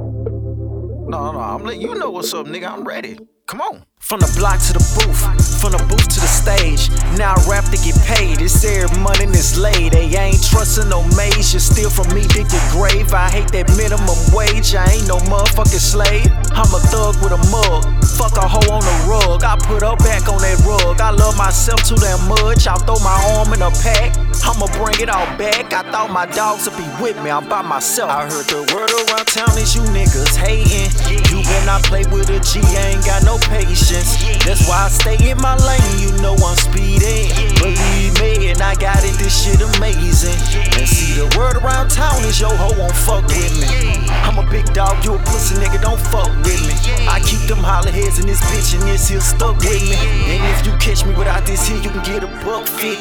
[1.11, 3.19] No, no, I'm letting you know what's up, nigga, I'm ready.
[3.47, 3.85] Come on.
[4.01, 5.23] From the block to the booth,
[5.61, 6.89] from the booth to the stage.
[7.21, 8.41] Now I rap to get paid.
[8.41, 9.93] It's every money and it's laid.
[9.93, 11.53] They ain't trusting no maze.
[11.53, 13.13] You steal from me, dig your grave.
[13.13, 14.75] I hate that minimum wage.
[14.75, 16.27] I ain't no motherfucking slave.
[16.57, 17.87] I'm a thug with a mug.
[18.17, 19.45] Fuck a hoe on the rug.
[19.45, 20.99] I put her back on that rug.
[20.99, 22.67] I love myself too damn much.
[22.67, 24.17] I'll throw my arm in a pack.
[24.43, 25.77] I'ma bring it all back.
[25.77, 27.31] I thought my dogs would be with me.
[27.31, 28.11] I'm by myself.
[28.11, 30.89] I heard the word around town is you niggas hating.
[31.31, 32.59] You better not play with a G.
[32.75, 33.90] I ain't got no patience.
[33.91, 37.27] That's why I stay in my lane, you know I'm speeding.
[37.59, 40.39] Believe me, and I got it, this shit amazing.
[40.79, 44.07] And see, the word around town is yo ho won't fuck with me.
[44.23, 46.75] I'm a big dog, you a pussy nigga, don't fuck with me.
[47.11, 49.99] I keep them holler heads in this bitch, and this here stuck with me.
[50.31, 52.95] And if you catch me without this here, you can get a buck 50.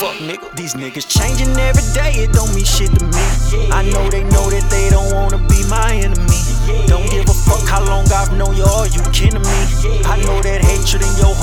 [0.00, 3.68] Fuck nigga, these niggas changing every day, it don't mean shit to me.
[3.68, 6.31] I know they know that they don't wanna be my enemy.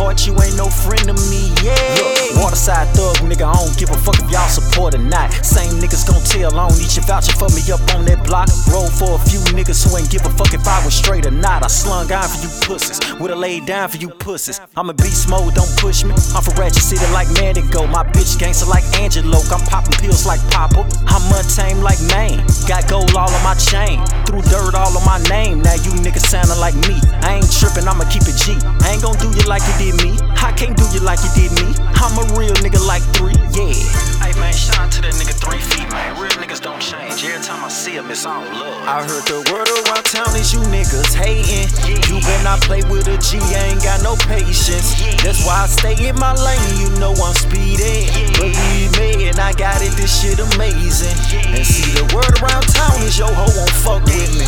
[0.10, 1.76] Heart, you ain't no friend to me, yeah.
[2.01, 2.18] Look,
[2.50, 5.30] waterside thug, nigga, I don't give a fuck if y'all support or not.
[5.45, 8.50] Same niggas gon' tell on each and vouching for me up on that block.
[8.74, 11.32] Roll for a few niggas who ain't give a fuck if I was straight or
[11.32, 11.62] not.
[11.62, 14.60] I slung iron for you pussies, would've laid down for you pussies.
[14.76, 16.18] I'm a beast mode, don't push me.
[16.34, 17.86] I'm from Ratchet City like Mandigo.
[17.86, 19.38] My bitch gangster like Angelo.
[19.54, 20.89] I'm popping pills like Papa.
[21.06, 22.41] I'm untamed like Maine.
[22.66, 24.02] Got gold all on my chain.
[24.26, 25.62] Threw dirt all on my name.
[25.62, 26.97] Now you niggas sounding like me.
[27.22, 28.58] I ain't tripping, I'ma keep it G.
[28.82, 30.18] I ain't gon' do you like you did me.
[30.41, 31.78] I can't do you like you did me.
[32.00, 33.75] I'm a real nigga like three, yeah.
[34.23, 36.15] Hey man, out to that nigga three feet, man.
[36.15, 37.19] Real niggas don't change.
[37.19, 38.87] Every time I see him, it's all love.
[38.87, 41.67] I heard the word around town is you niggas hating.
[42.07, 44.95] You better not play with a G, I ain't got no patience.
[45.19, 48.07] That's why I stay in my lane, you know I'm speeding.
[48.39, 51.19] Believe me, and I got it, this shit amazing.
[51.51, 54.47] And see, the word around town is yo ho won't fuck with me.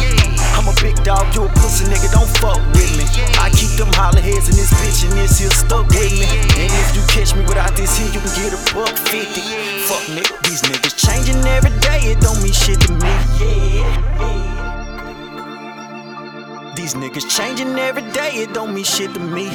[0.55, 3.05] I'm a big dog, you a pussy nigga, don't fuck with me.
[3.39, 6.27] I keep them holler heads in this bitch, and this here stuck with me.
[6.59, 9.41] And if you catch me without this here, you can get a buck 50.
[9.87, 13.13] Fuck nigga, these niggas changing every day, it don't mean shit to me.
[16.75, 19.49] These niggas changing every day, it don't mean shit to me.